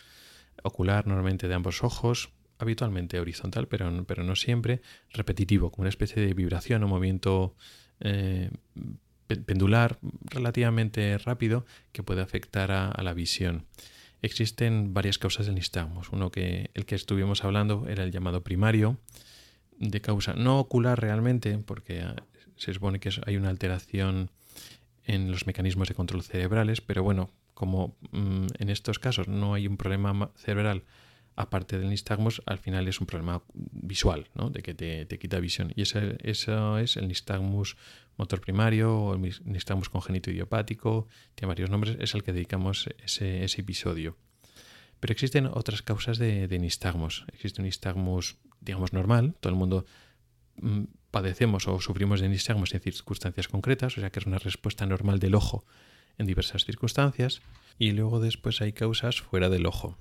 ocular 0.63 1.07
normalmente 1.07 1.47
de 1.47 1.53
ambos 1.53 1.83
ojos, 1.83 2.29
habitualmente 2.59 3.19
horizontal, 3.19 3.67
pero, 3.67 4.05
pero 4.05 4.23
no 4.23 4.35
siempre, 4.35 4.81
repetitivo, 5.11 5.71
como 5.71 5.83
una 5.83 5.89
especie 5.89 6.21
de 6.21 6.33
vibración 6.33 6.83
o 6.83 6.87
movimiento 6.87 7.55
eh, 7.99 8.49
pendular 9.27 9.99
relativamente 10.25 11.17
rápido 11.17 11.65
que 11.91 12.03
puede 12.03 12.21
afectar 12.21 12.71
a, 12.71 13.01
la 13.03 13.13
visión. 13.13 13.65
Existen 14.21 14.93
varias 14.93 15.17
causas 15.17 15.45
del 15.45 15.55
nistagmus. 15.55 16.09
Uno 16.11 16.31
que 16.31 16.71
el 16.73 16.85
que 16.85 16.95
estuvimos 16.95 17.43
hablando 17.43 17.85
era 17.87 18.03
el 18.03 18.11
llamado 18.11 18.43
primario, 18.43 18.97
de 19.77 20.01
causa 20.01 20.33
no 20.33 20.59
ocular 20.59 20.99
realmente, 20.99 21.57
porque 21.59 22.01
ah, 22.01 22.15
se 22.55 22.73
supone 22.73 22.99
que 22.99 23.11
hay 23.25 23.37
una 23.37 23.49
alteración 23.49 24.31
en 25.05 25.31
los 25.31 25.45
mecanismos 25.45 25.87
de 25.87 25.93
control 25.93 26.23
cerebrales, 26.23 26.81
pero 26.81 27.03
bueno, 27.03 27.29
como 27.57 27.97
mm, 28.11 28.45
en 28.59 28.69
estos 28.69 28.99
casos 28.99 29.27
no 29.27 29.55
hay 29.55 29.65
un 29.65 29.77
problema 29.77 30.29
cerebral 30.35 30.83
aparte 31.35 31.79
del 31.79 31.89
nistagmus, 31.89 32.43
al 32.45 32.59
final 32.59 32.87
es 32.87 32.99
un 32.99 33.07
problema 33.07 33.41
visual, 33.53 34.27
¿no? 34.35 34.51
de 34.51 34.61
que 34.61 34.75
te, 34.75 35.07
quita 35.17 35.39
visión. 35.39 35.73
Y 35.75 35.81
ese, 35.81 36.17
eso 36.21 36.77
es 36.77 36.97
el 36.97 37.07
nistagmus 37.07 37.77
motor 38.15 38.41
primario 38.41 38.95
o 38.95 39.15
el 39.15 39.21
nistagmus 39.45 39.89
congénito 39.89 40.29
idiopático, 40.29 41.07
tiene 41.33 41.47
varios 41.49 41.71
nombres, 41.71 41.97
es 41.99 42.13
al 42.13 42.21
que 42.21 42.31
dedicamos 42.31 42.89
ese, 43.03 43.45
episodio. 43.45 44.17
Pero 44.99 45.11
existen 45.11 45.47
otras 45.47 45.81
causas 45.81 46.19
de, 46.19 46.47
nistagmus. 46.59 47.25
Existe 47.33 47.61
un 47.61 47.65
nistagmus, 47.65 48.37
digamos, 48.61 48.93
normal, 48.93 49.35
todo 49.39 49.51
el 49.51 49.59
mundo 49.59 49.85
mm, 50.61 50.83
padecemos 51.09 51.67
o 51.67 51.79
sufrimos 51.81 52.19
de 52.19 52.29
nistagmus 52.29 52.75
en 52.75 52.81
circunstancias 52.81 53.47
concretas, 53.47 53.97
o 53.97 54.01
sea 54.01 54.11
que 54.11 54.19
es 54.19 54.27
una 54.27 54.37
respuesta 54.37 54.85
normal 54.85 55.19
del 55.19 55.33
ojo 55.33 55.65
en 56.17 56.25
diversas 56.25 56.65
circunstancias. 56.65 57.41
Y 57.79 57.91
luego 57.91 58.19
después 58.19 58.61
hay 58.61 58.73
causas 58.73 59.21
fuera 59.21 59.49
del 59.49 59.65
ojo. 59.65 59.97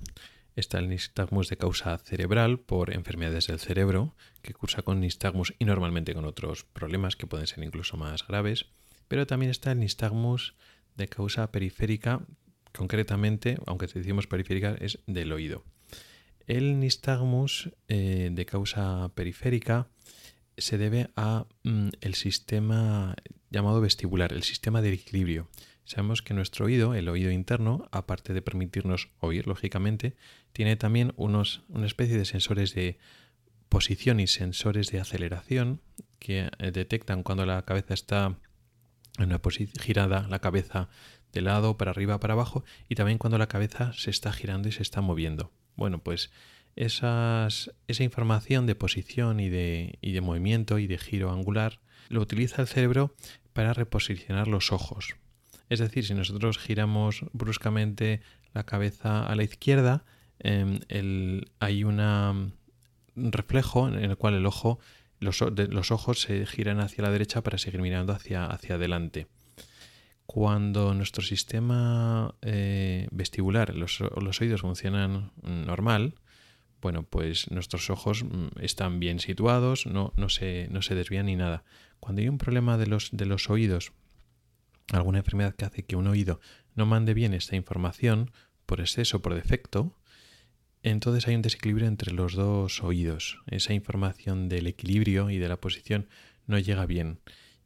Está 0.55 0.79
el 0.79 0.89
nistagmus 0.89 1.49
de 1.49 1.57
causa 1.57 1.97
cerebral 1.99 2.59
por 2.59 2.91
enfermedades 2.91 3.47
del 3.47 3.59
cerebro, 3.59 4.15
que 4.41 4.53
cursa 4.53 4.81
con 4.81 4.99
nistagmus 4.99 5.53
y 5.59 5.65
normalmente 5.65 6.15
con 6.15 6.25
otros 6.25 6.63
problemas 6.63 7.15
que 7.15 7.27
pueden 7.27 7.45
ser 7.45 7.63
incluso 7.63 7.95
más 7.95 8.27
graves. 8.27 8.65
Pero 9.07 9.27
también 9.27 9.51
está 9.51 9.71
el 9.71 9.79
nistagmus 9.79 10.55
de 10.95 11.07
causa 11.07 11.51
periférica, 11.51 12.25
concretamente, 12.73 13.59
aunque 13.67 13.85
decimos 13.85 14.25
periférica, 14.25 14.75
es 14.79 14.99
del 15.05 15.31
oído. 15.31 15.63
El 16.47 16.79
nistagmus 16.79 17.69
eh, 17.87 18.29
de 18.31 18.45
causa 18.45 19.11
periférica 19.13 19.89
se 20.57 20.77
debe 20.77 21.09
a 21.15 21.45
mm, 21.63 21.89
el 22.01 22.15
sistema 22.15 23.15
llamado 23.49 23.79
vestibular, 23.79 24.33
el 24.33 24.43
sistema 24.43 24.81
de 24.81 24.93
equilibrio. 24.93 25.49
Sabemos 25.87 26.21
que 26.21 26.33
nuestro 26.33 26.65
oído, 26.65 26.95
el 26.95 27.07
oído 27.07 27.31
interno, 27.31 27.87
aparte 27.93 28.33
de 28.33 28.41
permitirnos 28.41 29.07
oír, 29.21 29.47
lógicamente, 29.47 30.17
tiene 30.51 30.75
también 30.75 31.13
unos, 31.15 31.61
una 31.69 31.85
especie 31.85 32.17
de 32.17 32.25
sensores 32.25 32.75
de 32.75 32.99
posición 33.69 34.19
y 34.19 34.27
sensores 34.27 34.91
de 34.91 34.99
aceleración 34.99 35.79
que 36.19 36.49
eh, 36.59 36.71
detectan 36.71 37.23
cuando 37.23 37.45
la 37.45 37.61
cabeza 37.61 37.93
está 37.93 38.35
en 39.17 39.27
una 39.27 39.41
posición 39.41 39.81
girada, 39.81 40.27
la 40.27 40.39
cabeza 40.39 40.89
de 41.31 41.39
lado, 41.39 41.77
para 41.77 41.91
arriba, 41.91 42.19
para 42.19 42.33
abajo, 42.33 42.65
y 42.89 42.95
también 42.95 43.17
cuando 43.17 43.37
la 43.37 43.47
cabeza 43.47 43.93
se 43.93 44.09
está 44.09 44.33
girando 44.33 44.67
y 44.67 44.73
se 44.73 44.83
está 44.83 44.99
moviendo. 44.99 45.53
Bueno, 45.77 45.99
pues 45.99 46.31
esa 46.75 47.47
información 47.87 48.65
de 48.65 48.75
posición 48.75 49.39
y 49.39 49.47
de, 49.47 49.99
y 50.01 50.11
de 50.11 50.19
movimiento 50.19 50.79
y 50.79 50.87
de 50.87 50.97
giro 50.97 51.31
angular 51.31 51.79
lo 52.09 52.19
utiliza 52.19 52.61
el 52.61 52.67
cerebro 52.67 53.15
para 53.53 53.73
reposicionar 53.73 54.49
los 54.49 54.73
ojos. 54.73 55.15
Es 55.69 55.79
decir, 55.79 56.05
si 56.05 56.13
nosotros 56.13 56.57
giramos 56.57 57.25
bruscamente 57.33 58.21
la 58.53 58.63
cabeza 58.63 59.25
a 59.25 59.35
la 59.35 59.43
izquierda, 59.43 60.05
em, 60.39 60.79
hay 61.59 61.83
un 61.83 62.53
reflejo 63.15 63.87
en 63.87 63.95
el 63.95 64.17
cual 64.17 64.35
el 64.35 64.45
ojo, 64.45 64.79
los, 65.19 65.41
ojos 65.91 66.21
se 66.21 66.45
giran 66.45 66.79
hacia 66.79 67.03
la 67.03 67.11
derecha 67.11 67.41
para 67.41 67.57
seguir 67.57 67.81
mirando 67.81 68.13
hacia, 68.13 68.45
adelante. 68.45 69.27
Cuando 70.25 70.93
nuestro 70.93 71.23
sistema 71.23 72.35
eh, 72.41 73.07
vestibular, 73.11 73.73
los, 73.75 74.01
oídos 74.01 74.61
funcionan 74.61 75.31
normal, 75.41 76.15
bueno, 76.81 77.03
pues 77.03 77.49
nuestros 77.49 77.89
ojos 77.89 78.23
mm, 78.23 78.59
están 78.61 78.99
bien 78.99 79.19
situados, 79.19 79.85
no, 79.87 80.13
se, 80.29 80.67
no 80.69 80.79
desvían 80.81 81.25
ni 81.25 81.35
nada. 81.35 81.63
Cuando 81.99 82.21
hay 82.21 82.29
un 82.29 82.37
problema 82.37 82.77
de 82.77 82.87
los 82.87 83.49
oídos, 83.49 83.93
alguna 84.91 85.19
enfermedad 85.19 85.55
que 85.55 85.65
hace 85.65 85.83
que 85.83 85.95
un 85.95 86.07
oído 86.07 86.39
no 86.75 86.85
mande 86.85 87.13
bien 87.13 87.33
esta 87.33 87.55
información 87.55 88.31
por 88.65 88.79
exceso, 88.79 89.21
por 89.21 89.33
defecto, 89.33 89.97
entonces 90.83 91.27
hay 91.27 91.35
un 91.35 91.41
desequilibrio 91.41 91.87
entre 91.87 92.13
los 92.13 92.33
dos 92.33 92.83
oídos. 92.83 93.39
Esa 93.47 93.73
información 93.73 94.47
del 94.47 94.67
equilibrio 94.67 95.29
y 95.29 95.37
de 95.37 95.49
la 95.49 95.57
posición 95.57 96.07
no 96.45 96.59
llega 96.59 96.85
bien. 96.85 97.19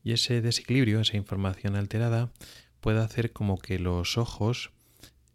Y 0.04 0.14
ese 0.14 0.42
desequilibrio, 0.42 1.02
esa 1.02 1.18
información 1.18 1.76
alterada, 1.76 2.32
puede 2.80 3.00
hacer 3.00 3.32
como 3.32 3.60
que 3.60 3.78
los 3.78 4.18
ojos 4.18 4.72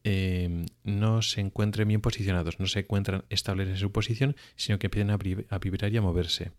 eh, 0.02 0.66
no 0.84 1.22
se 1.22 1.40
encuentren 1.40 1.88
bien 1.88 2.00
posicionados, 2.00 2.58
no 2.58 2.66
se 2.66 2.80
encuentran 2.80 3.24
estables 3.28 3.68
en 3.68 3.76
su 3.76 3.92
posición, 3.92 4.36
sino 4.56 4.78
que 4.78 4.86
empiecen 4.86 5.10
a, 5.10 5.58
vibrar 5.58 5.92
y 5.92 5.96
a 5.96 6.02
moverse. 6.02 6.52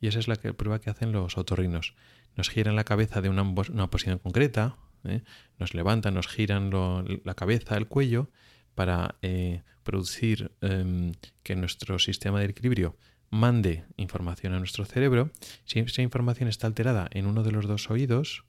Y 0.00 0.08
esa 0.08 0.18
es 0.18 0.28
la 0.28 0.36
prueba 0.36 0.80
que 0.80 0.90
hacen 0.90 1.12
los 1.12 1.38
otorrinos 1.38 1.94
nos 2.36 2.50
giran 2.50 2.76
la 2.76 2.84
cabeza 2.84 3.20
de 3.20 3.28
una, 3.28 3.44
posición 3.90 4.18
concreta, 4.18 4.76
¿eh? 5.04 5.22
nos 5.58 5.74
levantan, 5.74 6.14
nos 6.14 6.28
giran 6.28 6.70
la 7.24 7.34
cabeza, 7.34 7.76
el 7.76 7.86
cuello, 7.86 8.30
para 8.74 9.16
eh, 9.22 9.62
producir 9.82 10.52
em, 10.60 11.12
que 11.42 11.54
nuestro 11.54 11.98
sistema 11.98 12.40
de 12.40 12.46
equilibrio 12.46 12.96
mande 13.30 13.84
información 13.96 14.54
a 14.54 14.58
nuestro 14.58 14.84
cerebro. 14.84 15.30
Si 15.64 15.78
esa 15.80 16.02
información 16.02 16.48
está 16.48 16.66
alterada 16.66 17.08
en 17.12 17.26
uno 17.26 17.42
de 17.42 17.52
los 17.52 17.66
dos 17.66 17.90
oídos, 17.90 18.44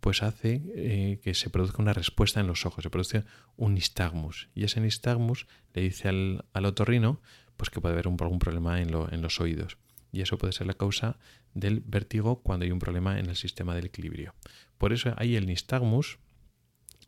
pues 0.00 0.22
hace 0.22 0.62
eh, 0.74 1.20
que 1.22 1.34
se 1.34 1.50
produzca 1.50 1.82
una 1.82 1.92
respuesta 1.92 2.40
en 2.40 2.46
los 2.46 2.66
ojos, 2.66 2.84
se 2.84 2.90
produce 2.90 3.24
un 3.56 3.74
nistagmus. 3.74 4.48
Y 4.54 4.64
ese 4.64 4.80
nistagmus 4.80 5.46
le 5.74 5.82
dice 5.82 6.08
al, 6.08 6.44
al 6.52 6.66
otorrino 6.66 7.20
pues 7.56 7.70
que 7.70 7.80
puede 7.80 7.94
haber 7.94 8.06
un, 8.06 8.16
algún 8.20 8.38
problema 8.38 8.80
en, 8.80 8.90
en 8.94 9.22
los 9.22 9.40
oídos 9.40 9.78
y 10.12 10.22
eso 10.22 10.38
puede 10.38 10.52
ser 10.52 10.66
la 10.66 10.74
causa 10.74 11.18
del 11.54 11.80
vértigo 11.80 12.42
cuando 12.42 12.64
hay 12.64 12.70
un 12.70 12.78
problema 12.78 13.18
en 13.18 13.26
el 13.26 13.36
sistema 13.36 13.74
del 13.74 13.86
equilibrio. 13.86 14.34
Por 14.78 14.92
eso 14.92 15.14
hay 15.16 15.36
el 15.36 15.46
nistagmus, 15.46 16.18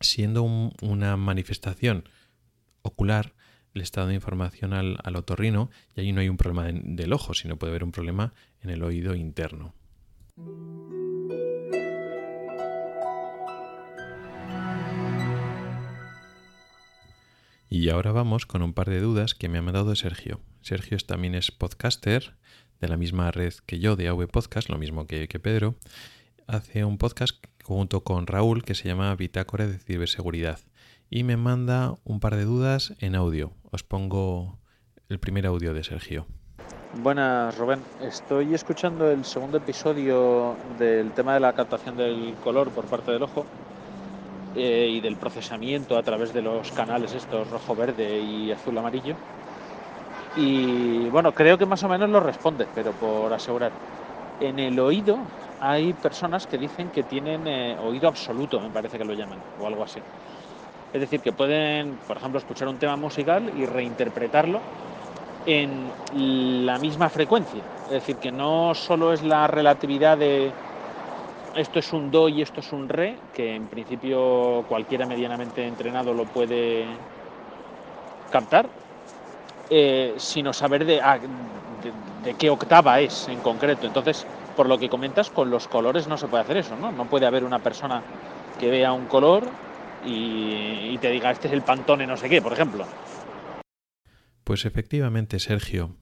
siendo 0.00 0.42
una 0.42 1.16
manifestación 1.16 2.08
ocular, 2.82 3.34
le 3.72 3.82
está 3.82 4.00
dando 4.00 4.14
información 4.14 4.72
al, 4.72 5.16
otorrino 5.16 5.70
y 5.94 6.00
ahí 6.00 6.12
no 6.12 6.20
hay 6.20 6.28
un 6.28 6.36
problema 6.36 6.68
del 6.72 7.12
ojo, 7.12 7.34
sino 7.34 7.58
puede 7.58 7.72
haber 7.72 7.84
un 7.84 7.92
problema 7.92 8.32
en 8.62 8.70
el 8.70 8.82
oído 8.82 9.14
interno. 9.14 9.74
Y 17.68 17.88
ahora 17.88 18.10
vamos 18.10 18.46
con 18.46 18.62
un 18.62 18.74
par 18.74 18.90
de 18.90 19.00
dudas 19.00 19.34
que 19.34 19.48
me 19.48 19.58
ha 19.58 19.62
mandado 19.62 19.94
Sergio. 19.94 20.40
Sergio 20.60 20.98
también 20.98 21.36
es 21.36 21.52
podcaster 21.52 22.34
de 22.80 22.88
la 22.88 22.96
misma 22.96 23.30
red 23.30 23.52
que 23.66 23.78
yo, 23.78 23.96
de 23.96 24.08
AV 24.08 24.26
Podcast, 24.28 24.68
lo 24.68 24.78
mismo 24.78 25.06
que, 25.06 25.26
Pedro, 25.26 25.74
hace 26.46 26.84
un 26.84 26.98
podcast 26.98 27.36
junto 27.62 28.02
con 28.02 28.26
Raúl 28.26 28.64
que 28.64 28.74
se 28.74 28.88
llama 28.88 29.14
Bitácora 29.14 29.66
de 29.66 29.78
Ciberseguridad 29.78 30.58
y 31.10 31.24
me 31.24 31.36
manda 31.36 31.94
un 32.04 32.20
par 32.20 32.36
de 32.36 32.44
dudas 32.44 32.94
en 33.00 33.14
audio. 33.14 33.52
Os 33.70 33.82
pongo 33.82 34.58
el 35.08 35.18
primer 35.18 35.46
audio 35.46 35.74
de 35.74 35.84
Sergio. 35.84 36.26
Buenas, 37.02 37.56
Rubén. 37.56 37.80
Estoy 38.00 38.54
escuchando 38.54 39.10
el 39.10 39.24
segundo 39.24 39.58
episodio 39.58 40.56
del 40.78 41.12
tema 41.12 41.34
de 41.34 41.40
la 41.40 41.52
captación 41.52 41.96
del 41.96 42.34
color 42.42 42.70
por 42.70 42.86
parte 42.86 43.12
del 43.12 43.22
ojo 43.22 43.44
eh, 44.56 44.88
y 44.90 45.00
del 45.00 45.16
procesamiento 45.16 45.96
a 45.96 46.02
través 46.02 46.32
de 46.32 46.42
los 46.42 46.72
canales 46.72 47.12
estos 47.14 47.48
rojo, 47.50 47.76
verde 47.76 48.20
y 48.20 48.50
azul, 48.50 48.76
amarillo. 48.76 49.14
Y 50.34 51.08
bueno, 51.08 51.34
creo 51.34 51.58
que 51.58 51.66
más 51.66 51.82
o 51.82 51.88
menos 51.88 52.08
lo 52.08 52.20
responde, 52.20 52.68
pero 52.68 52.94
por 52.96 53.32
asegurar. 53.32 53.76
En 54.38 54.58
el 54.58 54.78
oído 54.80 55.28
hay 55.58 55.94
personas 55.94 56.46
que 56.46 56.58
dicen 56.58 56.90
que 56.90 57.04
tienen 57.04 57.46
eh, 57.46 57.76
oído 57.78 58.08
absoluto, 58.08 58.60
me 58.60 58.70
parece 58.70 58.98
que 58.98 59.04
lo 59.04 59.14
llaman, 59.14 59.44
o 59.56 59.66
algo 59.66 59.82
así. 59.84 60.04
Es 60.92 61.00
decir, 61.00 61.22
que 61.22 61.32
pueden, 61.32 62.00
por 62.06 62.18
ejemplo, 62.18 62.38
escuchar 62.38 62.68
un 62.68 62.78
tema 62.78 62.96
musical 62.96 63.50
y 63.54 63.66
reinterpretarlo 63.66 64.66
en 65.44 65.94
la 66.10 66.78
misma 66.78 67.10
frecuencia. 67.10 67.70
Es 67.86 67.94
decir, 67.94 68.18
que 68.20 68.32
no 68.32 68.74
solo 68.74 69.12
es 69.12 69.22
la 69.22 69.46
relatividad 69.48 70.18
de 70.18 70.56
esto 71.54 71.78
es 71.78 71.92
un 71.92 72.10
do 72.10 72.28
y 72.28 72.42
esto 72.42 72.60
es 72.60 72.72
un 72.72 72.88
re, 72.88 73.22
que 73.32 73.54
en 73.54 73.68
principio 73.68 74.64
cualquiera 74.68 75.06
medianamente 75.06 75.66
entrenado 75.66 76.14
lo 76.14 76.26
puede 76.26 77.06
captar, 78.30 78.70
eh, 79.70 80.14
sino 80.18 80.52
saber 80.52 81.00
ah, 81.02 81.18
de, 81.18 82.28
de, 82.28 82.34
qué 82.36 82.50
octava 82.50 83.00
es 83.00 83.28
en 83.28 83.38
concreto. 83.40 83.86
Entonces, 83.86 84.26
por 84.56 84.68
lo 84.68 84.78
que 84.78 84.88
comentas, 84.88 85.30
con 85.30 85.50
los 85.50 85.68
colores 85.68 86.08
no 86.08 86.18
se 86.18 86.26
puede 86.26 86.42
hacer 86.42 86.56
eso, 86.58 86.76
¿no? 86.76 86.92
No 86.92 87.06
puede 87.06 87.26
haber 87.26 87.44
una 87.44 87.60
persona 87.60 88.02
que 88.58 88.68
vea 88.68 88.92
un 88.92 89.06
color 89.06 89.48
y, 90.04 90.98
te 90.98 91.10
diga, 91.10 91.30
este 91.30 91.48
es 91.48 91.54
el 91.54 91.62
pantone 91.62 92.06
no 92.06 92.16
sé 92.16 92.28
qué, 92.28 92.42
por 92.42 92.52
ejemplo. 92.52 92.86
Pues 94.44 94.64
efectivamente, 94.64 95.38
Sergio, 95.38 95.96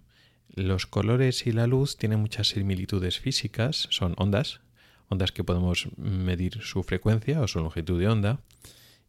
los 0.48 0.86
colores 0.86 1.46
y 1.46 1.52
la 1.52 1.66
luz 1.66 1.96
tienen 1.96 2.20
muchas 2.20 2.48
similitudes 2.48 3.18
físicas, 3.18 3.86
son 3.90 4.14
ondas, 4.16 4.60
ondas 5.08 5.32
que 5.32 5.44
podemos 5.44 5.88
medir 5.96 6.62
su 6.62 6.82
frecuencia 6.82 7.40
o 7.40 7.48
su 7.48 7.60
longitud 7.60 8.00
de 8.00 8.08
onda, 8.08 8.40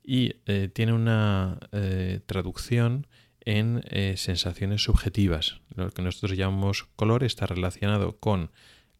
y 0.03 0.35
eh, 0.45 0.69
tiene 0.73 0.93
una 0.93 1.59
eh, 1.71 2.19
traducción 2.25 3.07
en 3.49 3.81
eh, 3.89 4.13
sensaciones 4.15 4.83
subjetivas. 4.83 5.59
Lo 5.75 5.89
que 5.89 6.03
nosotros 6.03 6.37
llamamos 6.37 6.87
color 6.95 7.23
está 7.23 7.47
relacionado 7.47 8.17
con 8.19 8.51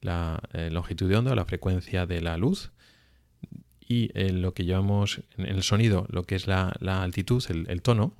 la 0.02 0.42
longitud 0.72 1.10
de 1.10 1.18
onda 1.18 1.36
la 1.36 1.46
frecuencia 1.46 2.06
de 2.06 2.22
la 2.22 2.38
luz 2.38 2.72
y 3.86 4.08
lo 4.32 4.54
que 4.54 4.64
llamamos 4.64 5.22
el 5.38 5.62
sonido, 5.62 6.08
lo 6.10 6.24
que 6.24 6.36
es 6.36 6.48
la, 6.48 6.70
altitud, 6.82 7.44
el, 7.50 7.82
tono, 7.82 8.14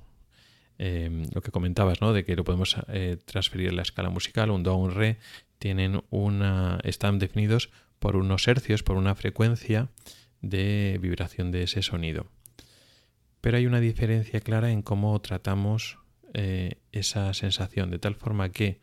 lo 0.78 1.40
que 1.40 1.50
comentabas, 1.50 2.02
¿no? 2.02 2.12
De 2.12 2.24
que 2.24 2.36
lo 2.36 2.44
podemos 2.44 2.76
transferir 3.24 3.70
en 3.70 3.76
la 3.76 3.82
escala 3.82 4.10
musical, 4.10 4.50
un 4.50 4.62
do, 4.62 4.74
un 4.74 4.90
re, 4.90 5.18
tienen 5.58 6.02
una, 6.10 6.80
están 6.84 7.18
definidos 7.18 7.70
por 7.98 8.16
unos 8.16 8.46
hercios, 8.46 8.82
por 8.82 8.96
una 8.96 9.14
frecuencia 9.14 9.88
de 10.42 10.98
vibración 11.00 11.50
de 11.50 11.62
ese 11.62 11.80
sonido. 11.82 12.26
Pero 13.40 13.56
hay 13.56 13.66
una 13.66 13.80
diferencia 13.80 14.40
clara 14.40 14.70
en 14.70 14.82
cómo 14.82 15.18
tratamos 15.22 15.98
eh, 16.34 16.78
esa 16.92 17.32
sensación, 17.34 17.90
de 17.90 17.98
tal 17.98 18.14
forma 18.14 18.50
que 18.50 18.80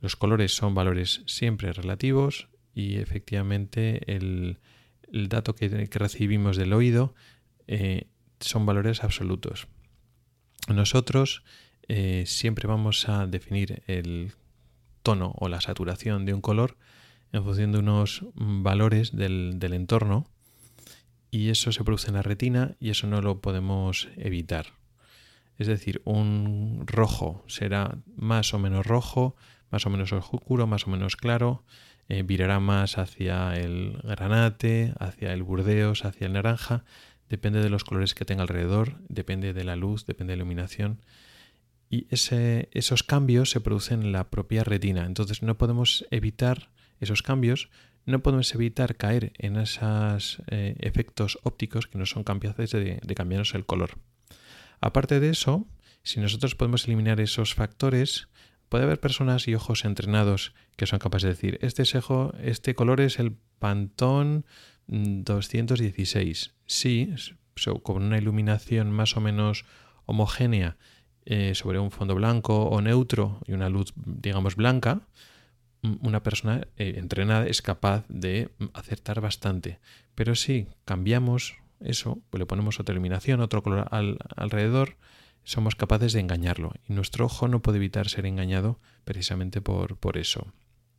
los 0.00 0.16
colores 0.16 0.54
son 0.54 0.74
valores 0.74 1.22
siempre 1.26 1.72
relativos 1.72 2.48
y 2.74 2.96
efectivamente 2.96 4.02
el, 4.14 4.58
dato 5.10 5.54
que, 5.54 5.68
recibimos 5.92 6.56
del 6.56 6.72
oído 6.72 7.14
eh, 7.68 8.08
son 8.40 8.66
valores 8.66 9.04
absolutos. 9.04 9.68
Nosotros 10.68 11.44
eh, 11.88 12.24
siempre 12.26 12.66
vamos 12.66 13.08
a 13.08 13.26
definir 13.26 13.82
el 13.86 14.32
tono 15.02 15.34
o 15.38 15.48
la 15.48 15.60
saturación 15.60 16.24
de 16.24 16.34
un 16.34 16.40
color 16.40 16.76
en 17.32 17.44
función 17.44 17.72
de 17.72 17.78
unos 17.78 18.24
valores 18.34 19.16
del, 19.16 19.58
entorno 19.72 20.26
y 21.30 21.48
eso 21.48 21.72
se 21.72 21.82
produce 21.82 22.08
en 22.08 22.14
la 22.14 22.22
retina 22.22 22.76
y 22.78 22.90
eso 22.90 23.06
no 23.06 23.22
lo 23.22 23.40
podemos 23.40 24.08
evitar. 24.16 24.81
Es 25.62 25.68
decir, 25.68 26.02
un 26.04 26.82
rojo 26.86 27.44
será 27.46 27.98
más 28.16 28.52
o 28.52 28.58
menos 28.58 28.84
rojo, 28.84 29.36
más 29.70 29.86
o 29.86 29.90
menos 29.90 30.12
oscuro, 30.12 30.66
más 30.66 30.88
o 30.88 30.90
menos 30.90 31.14
claro, 31.14 31.62
eh, 32.08 32.24
virará 32.24 32.58
más 32.58 32.98
hacia 32.98 33.54
el 33.54 33.96
granate, 34.02 34.92
hacia 34.98 35.32
el 35.32 35.44
burdeos, 35.44 36.04
hacia 36.04 36.26
el 36.26 36.32
naranja, 36.32 36.84
depende 37.28 37.62
de 37.62 37.70
los 37.70 37.84
colores 37.84 38.14
que 38.14 38.24
tenga 38.24 38.42
alrededor, 38.42 38.98
depende 39.08 39.52
de 39.52 39.62
la 39.62 39.76
luz, 39.76 40.04
depende 40.04 40.32
de 40.32 40.38
la 40.38 40.42
iluminación. 40.42 41.00
Y 41.88 42.08
esos 42.10 43.04
cambios 43.04 43.50
se 43.50 43.60
producen 43.60 44.02
en 44.02 44.10
la 44.10 44.30
propia 44.30 44.64
retina, 44.64 45.06
entonces 45.06 45.42
no 45.42 45.58
podemos 45.58 46.06
evitar 46.10 46.70
esos 46.98 47.22
cambios, 47.22 47.70
no 48.04 48.20
podemos 48.20 48.52
evitar 48.52 48.96
caer 48.96 49.32
en 49.38 49.56
esos 49.58 50.42
eh, 50.48 50.74
efectos 50.80 51.38
ópticos 51.44 51.86
que 51.86 51.98
no 51.98 52.06
son 52.06 52.24
capaces 52.24 52.72
de, 52.72 53.14
cambiarnos 53.14 53.54
el 53.54 53.64
color. 53.64 53.98
Aparte 54.82 55.20
de 55.20 55.30
eso, 55.30 55.66
si 56.02 56.20
nosotros 56.20 56.56
podemos 56.56 56.86
eliminar 56.86 57.20
esos 57.20 57.54
factores, 57.54 58.28
puede 58.68 58.84
haber 58.84 58.98
personas 59.00 59.46
y 59.46 59.54
ojos 59.54 59.84
entrenados 59.84 60.54
que 60.76 60.86
son 60.86 60.98
capaces 60.98 61.22
de 61.22 61.28
decir, 61.28 61.58
este, 61.62 61.84
este 62.42 62.74
color 62.74 63.00
es 63.00 63.20
el 63.20 63.36
Pantón 63.60 64.44
216. 64.88 66.54
Sí, 66.66 67.14
con 67.84 68.02
una 68.02 68.18
iluminación 68.18 68.90
más 68.90 69.16
o 69.16 69.20
menos 69.20 69.64
homogénea 70.04 70.76
eh, 71.26 71.54
sobre 71.54 71.78
un 71.78 71.92
fondo 71.92 72.16
blanco 72.16 72.64
o 72.64 72.80
neutro 72.80 73.40
y 73.46 73.52
una 73.52 73.68
luz, 73.68 73.92
digamos, 73.94 74.56
blanca, 74.56 75.02
una 76.00 76.24
persona 76.24 76.66
eh, 76.76 76.94
entrenada 76.96 77.46
es 77.46 77.62
capaz 77.62 78.04
de 78.08 78.50
acertar 78.74 79.20
bastante. 79.20 79.78
Pero 80.16 80.34
si 80.34 80.66
cambiamos 80.84 81.61
eso, 81.84 82.20
pues 82.30 82.38
le 82.38 82.46
ponemos 82.46 82.80
otra 82.80 82.92
iluminación, 82.92 83.40
otro 83.40 83.62
color 83.62 83.88
alrededor, 83.90 84.96
somos 85.44 85.74
capaces 85.74 86.12
de 86.12 86.20
engañarlo. 86.20 86.72
Y 86.88 86.92
nuestro 86.92 87.26
ojo 87.26 87.48
no 87.48 87.62
puede 87.62 87.78
evitar 87.78 88.08
ser 88.08 88.26
engañado 88.26 88.80
precisamente 89.04 89.60
por, 89.60 89.96
por 89.96 90.16
eso. 90.16 90.52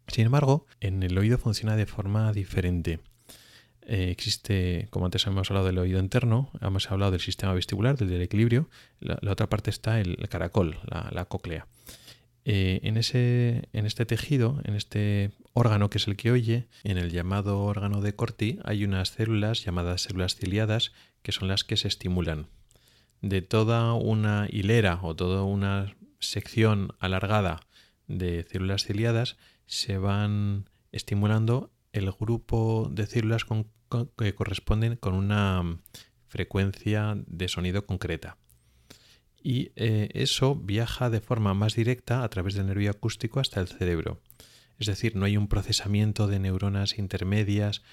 Sin 0.08 0.26
embargo, 0.26 0.65
en 0.80 1.02
el 1.04 1.17
oído 1.17 1.38
funciona 1.38 1.76
de 1.76 1.86
forma 1.86 2.32
diferente. 2.34 3.00
Eh, 3.86 4.10
existe, 4.12 4.88
como 4.89 5.06
antes 5.06 5.26
hemos 5.28 5.50
hablado 5.50 5.67
del 5.67 5.78
oído 5.78 6.00
interno, 6.00 6.52
hemos 6.62 6.89
hablado 6.91 7.12
del 7.12 7.22
sistema 7.22 7.54
vestibular, 7.54 7.98
del, 7.98 8.22
equilibrio, 8.22 8.69
la, 9.00 9.19
otra 9.30 9.50
parte 9.50 9.69
está 9.69 10.00
el, 10.00 10.17
caracol, 10.30 10.80
la, 10.89 11.10
la 11.12 11.26
cóclea. 11.26 11.67
Eh, 12.46 12.82
en, 12.84 12.98
ese, 12.98 13.69
en 13.72 13.86
este 13.86 14.06
tejido, 14.06 14.60
en 14.65 14.76
este 14.76 15.32
órgano 15.53 15.89
que 15.89 15.97
es 15.97 16.07
el 16.07 16.15
que 16.15 16.31
oye, 16.31 16.67
en 16.83 16.97
el 16.97 17.11
llamado 17.11 17.61
órgano 17.61 18.01
de 18.01 18.15
Corti, 18.15 18.59
hay 18.63 18.83
unas 18.83 19.09
células 19.09 19.63
llamadas 19.63 20.01
células 20.01 20.35
ciliadas 20.35 20.91
que 21.21 21.31
son 21.31 21.47
las 21.47 21.63
que 21.63 21.77
se 21.77 21.87
estimulan. 21.87 22.47
De 23.21 23.41
toda 23.41 23.93
una 23.93 24.47
hilera 24.49 24.99
o 25.01 25.15
toda 25.15 25.43
una 25.43 25.95
sección 26.19 26.93
alargada 26.99 27.61
de 28.07 28.43
células 28.43 28.83
ciliadas 28.83 29.37
se 29.65 29.97
van 29.97 30.69
estimulando 30.91 31.71
el 31.93 32.11
grupo 32.11 32.89
de 32.91 33.05
células 33.05 33.45
que 34.17 34.35
corresponden 34.35 34.97
con 34.97 35.13
una 35.13 35.79
frecuencia 36.27 37.15
de 37.27 37.47
sonido 37.47 37.85
concreta 37.85 38.37
y 39.43 39.73
eh, 39.75 40.09
eso 40.13 40.55
viaja 40.55 41.09
de 41.09 41.19
forma 41.19 41.53
más 41.53 41.75
directa 41.75 42.23
a 42.23 42.29
través 42.29 42.55
del 42.55 42.67
nervio 42.67 42.89
acústico 42.89 43.41
hasta 43.41 43.59
el 43.59 43.67
cerebro. 43.67 44.21
Es 44.84 44.98
decir, 44.98 45.15
no 45.15 45.24
hay 45.24 45.38
un 45.38 45.48
procesamiento 45.48 46.28
de 46.28 46.39
neuronas 46.39 47.00
intermedias 47.00 47.84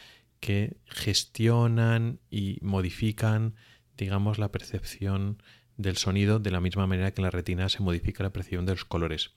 que 0.40 0.76
gestionan 0.86 2.18
y 2.30 2.58
modifican, 2.62 3.54
digamos, 3.96 4.38
la 4.38 4.50
percepción 4.50 5.40
del 5.76 5.96
sonido 5.96 6.40
de 6.40 6.50
la 6.50 6.60
misma 6.60 6.88
manera 6.88 7.12
que 7.12 7.20
en 7.20 7.26
la 7.26 7.30
retina 7.30 7.68
se 7.68 7.80
modifica 7.80 8.24
la 8.24 8.32
percepción 8.32 8.66
de 8.66 8.72
los 8.72 8.84
colores. 8.84 9.30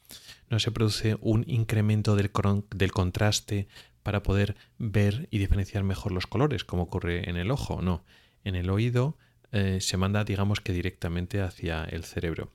No 0.50 0.60
se 0.60 0.72
produce 0.72 1.16
un 1.22 1.44
incremento 1.48 2.16
del, 2.16 2.32
contraste 2.32 3.68
para 4.02 4.24
poder 4.24 4.56
ver 4.80 5.28
y 5.30 5.38
diferenciar 5.38 5.84
mejor 5.84 6.12
los 6.12 6.26
colores, 6.26 6.64
como 6.64 6.84
ocurre 6.84 7.30
en 7.30 7.38
el 7.38 7.52
ojo, 7.52 7.84
no. 7.84 8.04
En 8.44 8.56
el 8.56 8.72
oído 8.72 9.18
eh, 9.52 9.80
se 9.80 9.96
manda, 9.98 10.24
digamos 10.24 10.60
que 10.60 10.74
directamente 10.74 11.40
hacia 11.40 11.84
el 11.84 12.04
cerebro. 12.04 12.52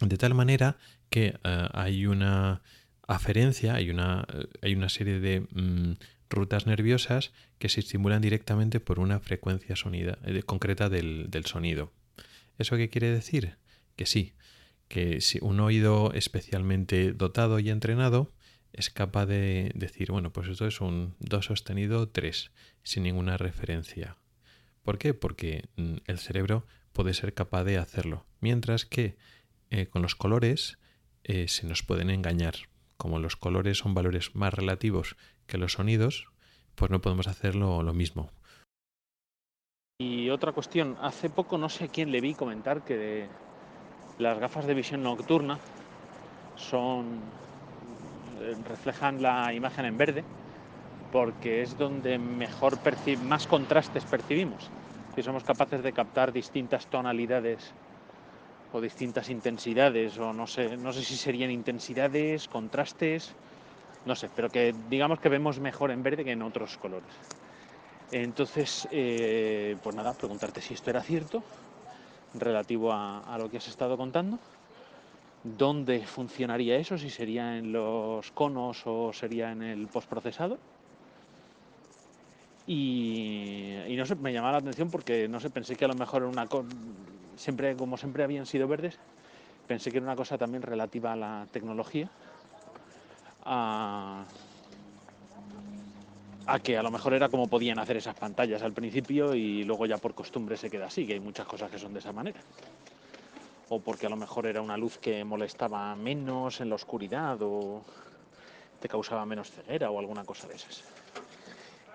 De 0.00 0.16
tal 0.16 0.32
manera 0.32 0.78
que 1.10 1.38
eh, 1.44 1.68
hay 1.72 2.06
una 2.06 2.62
aferencia, 3.06 3.74
hay 3.74 3.90
una, 3.90 4.26
eh, 4.32 4.46
hay 4.62 4.74
una 4.74 4.88
serie 4.88 5.20
de 5.20 5.40
mm, 5.40 5.94
rutas 6.30 6.66
nerviosas 6.66 7.32
que 7.58 7.68
se 7.68 7.80
estimulan 7.80 8.22
directamente 8.22 8.80
por 8.80 8.98
una 8.98 9.20
frecuencia 9.20 9.76
sonida, 9.76 10.18
concreta 10.46 10.88
del, 10.88 11.30
del 11.30 11.46
sonido. 11.46 11.92
¿Eso 12.58 12.76
qué 12.76 12.88
quiere 12.88 13.10
decir? 13.10 13.56
Que 13.96 14.06
sí, 14.06 14.34
que 14.88 15.20
si 15.20 15.38
un 15.40 15.60
oído 15.60 16.12
especialmente 16.14 17.12
dotado 17.12 17.58
y 17.58 17.70
entrenado 17.70 18.32
es 18.72 18.90
capaz 18.90 19.26
de 19.26 19.70
decir, 19.74 20.10
bueno, 20.10 20.32
pues 20.32 20.48
esto 20.48 20.66
es 20.66 20.80
un 20.80 21.14
do 21.20 21.42
sostenido 21.42 22.08
3, 22.08 22.50
sin 22.82 23.04
ninguna 23.04 23.36
referencia. 23.36 24.16
¿Por 24.82 24.98
qué? 24.98 25.14
Porque 25.14 25.68
mm, 25.76 25.96
el 26.06 26.18
cerebro 26.18 26.66
puede 26.92 27.14
ser 27.14 27.34
capaz 27.34 27.64
de 27.64 27.78
hacerlo. 27.78 28.26
Mientras 28.40 28.84
que 28.84 29.16
eh, 29.70 29.86
con 29.86 30.02
los 30.02 30.14
colores 30.14 30.78
eh, 31.22 31.46
se 31.48 31.66
nos 31.66 31.82
pueden 31.82 32.10
engañar. 32.10 32.54
Como 32.96 33.18
los 33.18 33.36
colores 33.36 33.78
son 33.78 33.94
valores 33.94 34.34
más 34.34 34.54
relativos 34.54 35.16
que 35.46 35.58
los 35.58 35.72
sonidos, 35.72 36.28
pues 36.74 36.90
no 36.90 37.00
podemos 37.00 37.26
hacerlo 37.28 37.82
lo 37.82 37.92
mismo. 37.92 38.30
Y 40.00 40.30
otra 40.30 40.52
cuestión, 40.52 40.96
hace 41.00 41.30
poco 41.30 41.56
no 41.56 41.68
sé 41.68 41.88
quién 41.88 42.10
le 42.10 42.20
vi 42.20 42.34
comentar 42.34 42.82
que 42.82 43.28
las 44.18 44.38
gafas 44.38 44.66
de 44.66 44.74
visión 44.74 45.02
nocturna 45.02 45.58
son 46.56 47.20
eh, 48.40 48.54
reflejan 48.68 49.22
la 49.22 49.52
imagen 49.52 49.84
en 49.84 49.96
verde 49.96 50.24
porque 51.12 51.62
es 51.62 51.78
donde 51.78 52.18
mejor 52.18 52.78
más 53.22 53.46
contrastes 53.46 54.04
percibimos. 54.04 54.68
si 55.14 55.22
somos 55.22 55.44
capaces 55.44 55.80
de 55.82 55.92
captar 55.92 56.32
distintas 56.32 56.88
tonalidades 56.88 57.72
o 58.74 58.80
distintas 58.80 59.30
intensidades, 59.30 60.18
o 60.18 60.32
no 60.34 60.46
sé, 60.50 60.76
no 60.76 60.92
sé 60.92 61.06
si 61.06 61.14
serían 61.14 61.50
intensidades, 61.50 62.48
contrastes, 62.48 63.30
no 64.04 64.16
sé, 64.16 64.28
pero 64.34 64.50
que 64.50 64.74
digamos 64.90 65.20
que 65.20 65.28
vemos 65.28 65.60
mejor 65.60 65.92
en 65.92 66.02
verde 66.02 66.24
que 66.24 66.32
en 66.32 66.42
otros 66.42 66.76
colores. 66.76 67.14
Entonces, 68.10 68.88
eh, 68.90 69.76
pues 69.80 69.94
nada, 69.94 70.12
preguntarte 70.12 70.60
si 70.60 70.74
esto 70.74 70.90
era 70.90 71.02
cierto 71.02 71.42
relativo 72.34 72.92
a, 72.92 73.36
lo 73.38 73.48
que 73.48 73.58
has 73.58 73.68
estado 73.68 73.96
contando. 73.96 74.38
¿Dónde 75.44 76.00
funcionaría 76.00 76.76
eso? 76.76 76.98
Si 76.98 77.10
sería 77.10 77.56
en 77.56 77.72
los 77.72 78.30
conos 78.32 78.82
o 78.86 79.12
sería 79.12 79.52
en 79.52 79.62
el 79.62 79.86
postprocesado. 79.86 80.58
Y, 82.66 83.76
y, 83.86 83.96
no 83.96 84.06
sé, 84.06 84.14
me 84.16 84.32
llamaba 84.32 84.52
la 84.52 84.58
atención 84.58 84.90
porque 84.90 85.28
no 85.28 85.38
sé, 85.38 85.50
pensé 85.50 85.76
que 85.76 85.84
a 85.84 85.88
lo 85.88 85.94
mejor 85.94 86.22
era 86.22 86.30
una 86.30 86.46
siempre, 87.36 87.76
como 87.76 87.96
siempre 87.96 88.24
habían 88.24 88.46
sido 88.46 88.68
verdes, 88.68 88.98
pensé 89.66 89.90
que 89.90 89.98
era 89.98 90.06
una 90.06 90.16
cosa 90.16 90.38
también 90.38 90.62
relativa 90.62 91.12
a 91.12 91.16
la 91.16 91.46
tecnología. 91.50 92.08
A, 93.46 94.24
que 96.62 96.78
a 96.78 96.82
lo 96.82 96.90
mejor 96.90 97.14
era 97.14 97.28
como 97.28 97.48
podían 97.48 97.78
hacer 97.78 97.96
esas 97.96 98.14
pantallas 98.14 98.62
al 98.62 98.72
principio 98.72 99.34
y 99.34 99.64
luego 99.64 99.86
ya 99.86 99.98
por 99.98 100.14
costumbre 100.14 100.56
se 100.56 100.70
queda 100.70 100.86
así, 100.86 101.06
que 101.06 101.14
hay 101.14 101.20
muchas 101.20 101.46
cosas 101.46 101.70
que 101.70 101.78
son 101.78 101.92
de 101.92 101.98
esa 101.98 102.12
manera. 102.12 102.40
O 103.68 103.80
porque 103.80 104.06
a 104.06 104.10
lo 104.10 104.16
mejor 104.16 104.46
era 104.46 104.62
una 104.62 104.76
luz 104.76 104.98
que 104.98 105.24
molestaba 105.24 105.94
menos 105.96 106.60
en 106.60 106.68
la 106.68 106.74
oscuridad 106.74 107.38
o 107.40 107.82
te 108.80 108.88
causaba 108.88 109.24
menos 109.26 109.50
ceguera 109.50 109.90
o 109.90 109.98
alguna 109.98 110.24
cosa 110.24 110.46
de 110.46 110.54
esas. 110.54 110.84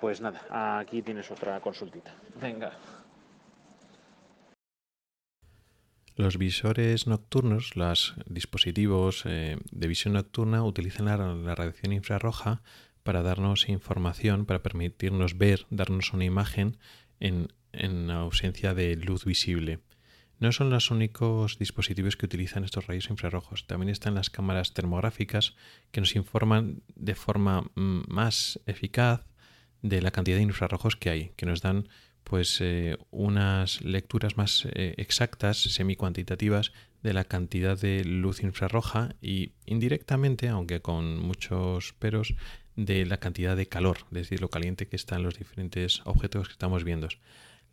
Pues 0.02 0.22
nada, 0.22 0.80
aquí 0.80 1.02
tienes 1.02 1.30
otra 1.30 1.60
consultita. 1.60 2.12
Venga. 2.36 2.72
Los 6.20 6.38
visores 6.38 7.08
nocturnos, 7.08 7.78
los 7.78 8.14
dispositivos 8.26 9.24
eh, 9.26 9.56
de 9.72 9.88
visión 9.88 10.16
nocturna 10.16 10.66
utilizan 10.66 11.06
la, 11.06 11.56
radiación 11.56 11.94
infrarroja 11.94 12.62
para 13.04 13.22
darnos 13.22 13.70
información, 13.70 14.46
para 14.46 14.62
permitirnos 14.62 15.38
ver, 15.38 15.66
darnos 15.70 16.12
una 16.12 16.26
imagen 16.26 16.76
en, 17.22 17.54
en 17.72 18.12
ausencia 18.12 18.74
de 18.74 18.98
luz 18.98 19.24
visible. 19.24 19.80
No 20.40 20.52
son 20.52 20.70
los 20.70 20.92
únicos 20.92 21.58
dispositivos 21.58 22.18
que 22.18 22.26
utilizan 22.26 22.66
estos 22.66 22.88
rayos 22.88 23.10
infrarrojos. 23.10 23.66
También 23.66 23.88
están 23.88 24.16
las 24.16 24.30
cámaras 24.30 24.74
termográficas 24.74 25.56
que 25.92 26.02
nos 26.02 26.18
informan 26.18 26.84
de 26.98 27.16
forma 27.16 27.62
mm, 27.76 28.02
más 28.10 28.60
eficaz 28.66 29.26
de 29.82 30.02
la 30.02 30.12
cantidad 30.12 30.36
de 30.36 30.44
infrarrojos 30.44 30.98
que 30.98 31.12
hay, 31.12 31.32
que 31.38 31.46
nos 31.46 31.62
dan 31.62 31.88
pues 32.24 32.60
eh, 32.62 32.98
unas 33.12 33.82
lecturas 33.82 34.38
más 34.38 34.68
eh, 34.74 34.94
exactas, 34.98 35.58
semi-cuantitativas, 35.58 36.72
de 37.02 37.14
la 37.14 37.24
cantidad 37.24 37.80
de 37.80 38.04
luz 38.04 38.44
infrarroja 38.44 39.16
y 39.22 39.54
indirectamente, 39.66 40.50
aunque 40.50 40.82
con 40.82 41.18
muchos 41.20 41.94
peros, 41.94 42.36
de 42.76 43.06
la 43.06 43.18
cantidad 43.18 43.58
de 43.58 43.68
calor, 43.68 44.00
es 44.12 44.18
decir, 44.18 44.42
lo 44.42 44.50
caliente 44.50 44.88
que 44.88 44.96
están 44.96 45.24
los 45.24 45.38
diferentes 45.38 46.02
objetos 46.06 46.48
que 46.48 46.54
estamos 46.54 46.84
viendo. 46.86 47.10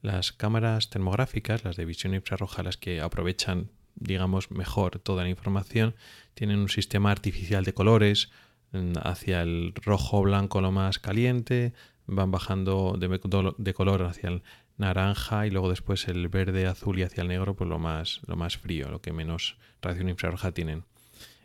Las 0.03 0.33
cámaras 0.33 0.91
termográficas, 0.91 1.65
las 1.65 1.77
de 1.77 1.85
visión 1.85 2.15
infrarroja, 2.15 2.65
las 2.65 2.77
que 2.77 3.01
aprovechan, 3.01 3.71
digamos, 3.95 4.51
mejor 4.51 4.99
toda 4.99 5.23
la 5.23 5.29
información, 5.29 5.95
tienen 6.35 6.59
un 6.59 6.69
sistema 6.69 7.13
artificial 7.13 7.65
de 7.65 7.73
colores 7.73 8.31
mm, 8.73 8.95
hacia 9.03 9.43
el 9.43 9.73
rojo 9.77 10.23
blanco 10.23 10.61
lo 10.61 10.73
más 10.73 10.99
caliente, 10.99 11.73
van 12.07 12.31
bajando 12.31 12.97
de, 12.99 13.75
color 13.75 14.03
hacia 14.05 14.29
el 14.29 14.43
naranja 14.77 15.47
y 15.47 15.51
luego 15.51 15.71
después 15.71 16.09
el 16.09 16.29
verde, 16.29 16.67
azul 16.67 16.99
y 16.99 17.03
hacia 17.03 17.23
el 17.23 17.29
negro, 17.29 17.55
pues 17.55 17.69
lo 17.69 17.79
más, 17.79 18.21
lo 18.27 18.37
más 18.37 18.57
frío, 18.57 18.91
lo 18.91 19.01
que 19.01 19.13
menos 19.13 19.59
radiación 19.83 20.09
infrarroja 20.09 20.53
tienen. 20.53 20.85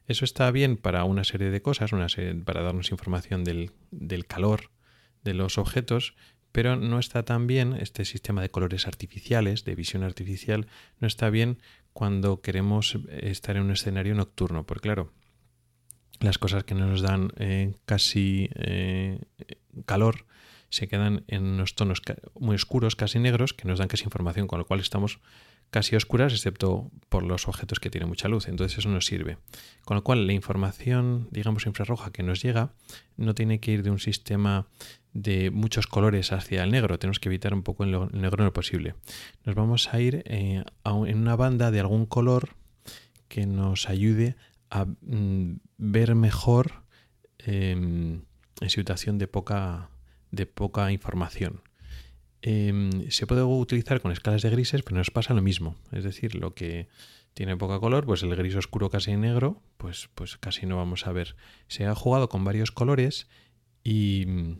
Eso 0.07 0.25
está 0.25 0.49
bien 0.51 0.77
para 0.77 1.03
una 1.03 1.23
serie 1.23 1.49
de 1.51 1.61
cosas, 1.61 1.91
para 2.45 2.61
darnos 2.61 2.91
información 2.91 3.43
del, 3.43 3.71
del 3.91 4.25
calor 4.25 4.71
de 5.23 5.33
los 5.33 5.57
objetos, 5.57 6.15
pero 6.51 6.75
no 6.75 6.99
está 6.99 7.23
tan 7.23 7.47
bien 7.47 7.73
este 7.73 8.03
sistema 8.03 8.41
de 8.41 8.49
colores 8.49 8.87
artificiales, 8.87 9.63
de 9.63 9.75
visión 9.75 10.03
artificial, 10.03 10.67
no 10.99 11.07
está 11.07 11.29
bien 11.29 11.59
cuando 11.93 12.41
queremos 12.41 12.97
estar 13.09 13.55
en 13.55 13.63
un 13.63 13.71
escenario 13.71 14.15
nocturno, 14.15 14.65
porque 14.65 14.81
claro, 14.81 15.11
las 16.19 16.37
cosas 16.37 16.63
que 16.63 16.75
nos 16.75 17.01
dan 17.01 17.31
eh, 17.37 17.73
casi 17.85 18.49
eh, 18.55 19.19
calor 19.85 20.25
se 20.71 20.87
quedan 20.87 21.23
en 21.27 21.43
unos 21.43 21.75
tonos 21.75 22.01
muy 22.39 22.55
oscuros, 22.55 22.95
casi 22.95 23.19
negros, 23.19 23.53
que 23.53 23.67
nos 23.67 23.77
dan 23.77 23.89
casi 23.89 24.05
información, 24.05 24.47
con 24.47 24.57
lo 24.57 24.65
cual 24.65 24.79
estamos 24.79 25.19
casi 25.69 25.95
oscuras, 25.95 26.33
excepto 26.33 26.89
por 27.09 27.23
los 27.23 27.47
objetos 27.47 27.79
que 27.79 27.89
tienen 27.89 28.09
mucha 28.09 28.27
luz. 28.27 28.47
Entonces 28.47 28.77
eso 28.77 28.89
nos 28.89 29.05
sirve. 29.05 29.37
Con 29.85 29.95
lo 29.95 30.03
cual 30.03 30.25
la 30.25 30.33
información, 30.33 31.27
digamos, 31.31 31.65
infrarroja 31.65 32.11
que 32.11 32.23
nos 32.23 32.41
llega 32.41 32.73
no 33.17 33.35
tiene 33.35 33.59
que 33.59 33.71
ir 33.71 33.83
de 33.83 33.91
un 33.91 33.99
sistema 33.99 34.67
de 35.13 35.51
muchos 35.51 35.87
colores 35.87 36.31
hacia 36.31 36.63
el 36.63 36.71
negro. 36.71 36.97
Tenemos 36.99 37.19
que 37.19 37.29
evitar 37.29 37.53
un 37.53 37.63
poco 37.63 37.83
el 37.83 37.91
negro 37.91 38.43
en 38.43 38.45
lo 38.45 38.53
posible. 38.53 38.95
Nos 39.45 39.55
vamos 39.55 39.93
a 39.93 39.99
ir 39.99 40.23
eh, 40.25 40.63
en 40.85 41.17
una 41.17 41.35
banda 41.35 41.69
de 41.69 41.81
algún 41.81 42.05
color 42.05 42.49
que 43.27 43.45
nos 43.45 43.89
ayude 43.89 44.35
a 44.69 44.85
mm, 44.85 45.59
ver 45.77 46.15
mejor 46.15 46.83
em, 47.39 48.23
en 48.61 48.69
situación 48.69 49.17
de 49.17 49.27
poca 49.27 49.89
de 50.31 50.45
poca 50.45 50.91
información. 50.91 51.61
Em, 52.41 53.09
se 53.11 53.27
puede 53.27 53.43
utilizar 53.43 54.01
con 54.01 54.11
escalas 54.11 54.41
de 54.41 54.49
grises, 54.49 54.81
pero 54.81 54.97
nos 54.97 55.11
pasa 55.11 55.33
lo 55.33 55.41
mismo. 55.41 55.75
Es 55.91 56.03
decir, 56.03 56.35
lo 56.35 56.53
que 56.55 56.87
tiene 57.33 57.55
poca 57.55 57.79
color, 57.79 58.05
pues 58.05 58.23
el 58.23 58.35
gris 58.35 58.55
oscuro 58.55 58.89
casi 58.89 59.15
negro, 59.15 59.61
pues, 59.77 60.09
pues 60.15 60.37
casi 60.37 60.65
no 60.65 60.77
vamos 60.77 61.07
a 61.07 61.11
ver. 61.11 61.35
Se 61.67 61.85
ha 61.85 61.95
jugado 61.95 62.29
con 62.29 62.43
varios 62.43 62.71
colores 62.71 63.27
y 63.83 64.25
mm, 64.27 64.59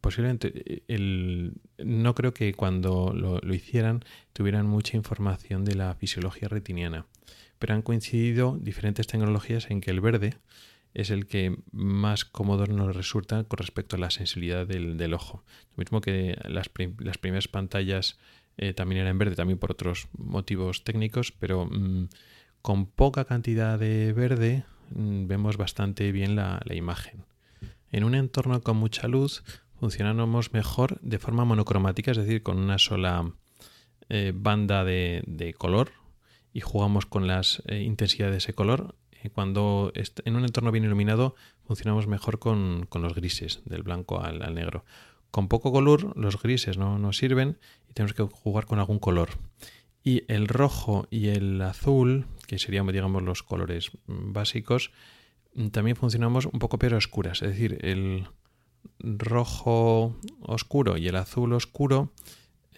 posiblemente 0.00 0.52
eh, 0.54 0.82
el, 0.88 1.54
no 1.78 2.14
creo 2.14 2.34
que 2.34 2.52
cuando 2.52 3.12
lo, 3.14 3.38
lo, 3.38 3.54
hicieran 3.54 4.04
tuvieran 4.32 4.66
mucha 4.66 4.96
información 4.96 5.64
de 5.64 5.74
la 5.74 5.94
fisiología 5.94 6.48
retiniana, 6.48 7.06
pero 7.58 7.74
han 7.74 7.82
coincidido 7.82 8.58
diferentes 8.60 9.06
tecnologías 9.06 9.70
en 9.70 9.80
que 9.80 9.90
el 9.90 10.00
verde 10.00 10.34
es 10.94 11.10
el 11.10 11.26
que 11.26 11.56
más 11.72 12.24
cómodo 12.24 12.66
nos 12.66 12.94
resulta 12.94 13.44
con 13.44 13.58
respecto 13.58 13.96
a 13.96 13.98
la 13.98 14.10
sensibilidad 14.10 14.66
del, 14.66 15.14
ojo. 15.14 15.42
Lo 15.76 15.80
mismo 15.82 16.00
que 16.00 16.38
las, 16.44 16.68
primeras 16.68 17.48
pantallas 17.48 18.18
eh, 18.58 18.74
también 18.74 19.00
eran 19.00 19.18
verde, 19.18 19.36
también 19.36 19.58
por 19.58 19.72
otros 19.72 20.08
motivos 20.16 20.84
técnicos, 20.84 21.32
pero 21.32 21.66
mm, 21.66 22.08
con 22.60 22.86
poca 22.86 23.24
cantidad 23.24 23.78
de 23.78 24.12
verde 24.12 24.64
mm, 24.94 25.26
vemos 25.26 25.56
bastante 25.56 26.12
bien 26.12 26.36
la, 26.36 26.62
imagen. 26.70 27.24
En 27.90 28.04
un 28.04 28.14
entorno 28.14 28.60
con 28.62 28.76
mucha 28.76 29.08
luz 29.08 29.42
funcionamos 29.80 30.52
mejor 30.52 31.00
de 31.00 31.18
forma 31.18 31.44
monocromática, 31.44 32.10
es 32.10 32.18
decir, 32.18 32.42
con 32.42 32.58
una 32.58 32.78
sola 32.78 33.32
eh, 34.08 34.32
banda 34.34 34.84
de, 34.84 35.54
color 35.56 35.90
y 36.52 36.60
jugamos 36.60 37.06
con 37.06 37.26
las 37.26 37.62
eh, 37.66 37.80
intensidades 37.80 38.32
de 38.32 38.38
ese 38.38 38.52
color 38.52 38.94
cuando 39.30 39.92
en 39.94 40.36
un 40.36 40.44
entorno 40.44 40.72
bien 40.72 40.84
iluminado 40.84 41.34
funcionamos 41.66 42.06
mejor 42.06 42.38
con, 42.38 42.88
los 42.92 43.14
grises, 43.14 43.62
del 43.64 43.82
blanco 43.82 44.20
al, 44.20 44.54
negro. 44.54 44.84
Con 45.30 45.48
poco 45.48 45.72
color 45.72 46.16
los 46.16 46.40
grises 46.40 46.78
no 46.78 46.98
nos 46.98 47.16
sirven 47.16 47.58
y 47.88 47.94
tenemos 47.94 48.14
que 48.14 48.22
jugar 48.22 48.66
con 48.66 48.78
algún 48.78 48.98
color. 48.98 49.30
Y 50.04 50.24
el 50.32 50.48
rojo 50.48 51.06
y 51.10 51.28
el 51.28 51.60
azul, 51.62 52.26
que 52.46 52.58
serían 52.58 52.86
digamos 52.88 53.22
los 53.22 53.42
colores 53.42 53.92
básicos, 54.06 54.90
también 55.70 55.96
funcionamos 55.96 56.46
un 56.46 56.58
poco 56.58 56.78
peor 56.78 56.94
oscuras. 56.94 57.42
Es 57.42 57.50
decir, 57.50 57.78
el 57.82 58.26
rojo 58.98 60.16
oscuro 60.40 60.96
y 60.96 61.08
el 61.08 61.16
azul 61.16 61.52
oscuro 61.52 62.12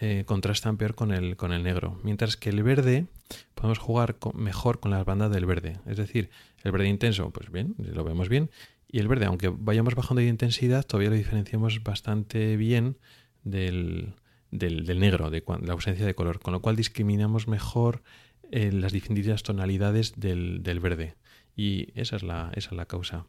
eh, 0.01 0.25
contrastan 0.27 0.77
peor 0.77 0.95
con 0.95 1.13
el, 1.13 1.37
con 1.37 1.53
el 1.53 1.63
negro. 1.63 2.01
Mientras 2.03 2.37
que 2.37 2.51
el 2.51 2.63
verde 2.63 3.07
podemos 3.55 3.79
jugar 3.79 4.17
mejor 4.35 4.81
con 4.81 4.91
las 4.91 5.05
bandas 5.05 5.31
del 5.31 5.47
verde. 5.47 5.79
Es 5.87 5.97
decir, 5.97 6.31
el 6.63 6.73
verde 6.73 6.89
intenso, 6.89 7.31
pues 7.31 7.51
bien, 7.51 7.75
lo 7.79 8.05
vemos 8.05 8.29
bien. 8.29 8.51
Y 8.89 8.99
el 8.99 9.09
verde, 9.09 9.27
aunque 9.27 9.49
vayamos 9.49 9.95
bajando 9.95 10.21
de 10.21 10.29
intensidad, 10.29 10.85
todavía 10.85 11.11
lo 11.11 11.17
diferenciamos 11.17 11.83
bastante 11.83 12.57
bien 12.57 12.97
del, 13.43 14.15
del, 14.51 14.99
negro, 14.99 15.31
de 15.31 15.43
la 15.63 15.73
ausencia 15.73 16.07
de 16.07 16.15
color. 16.15 16.41
Con 16.41 16.53
lo 16.53 16.61
cual 16.61 16.77
discriminamos 16.77 17.49
mejor 17.49 18.03
eh, 18.51 18.73
las 18.73 18.93
distintas 18.93 19.43
tonalidades 19.43 20.15
del, 20.17 20.63
del 20.63 20.81
verde. 20.81 21.15
Y 21.57 21.89
esa 21.99 22.17
es 22.17 22.23
la, 22.23 22.51
esa 22.55 22.71
es 22.71 22.77
la 22.77 22.87
causa. 22.87 23.27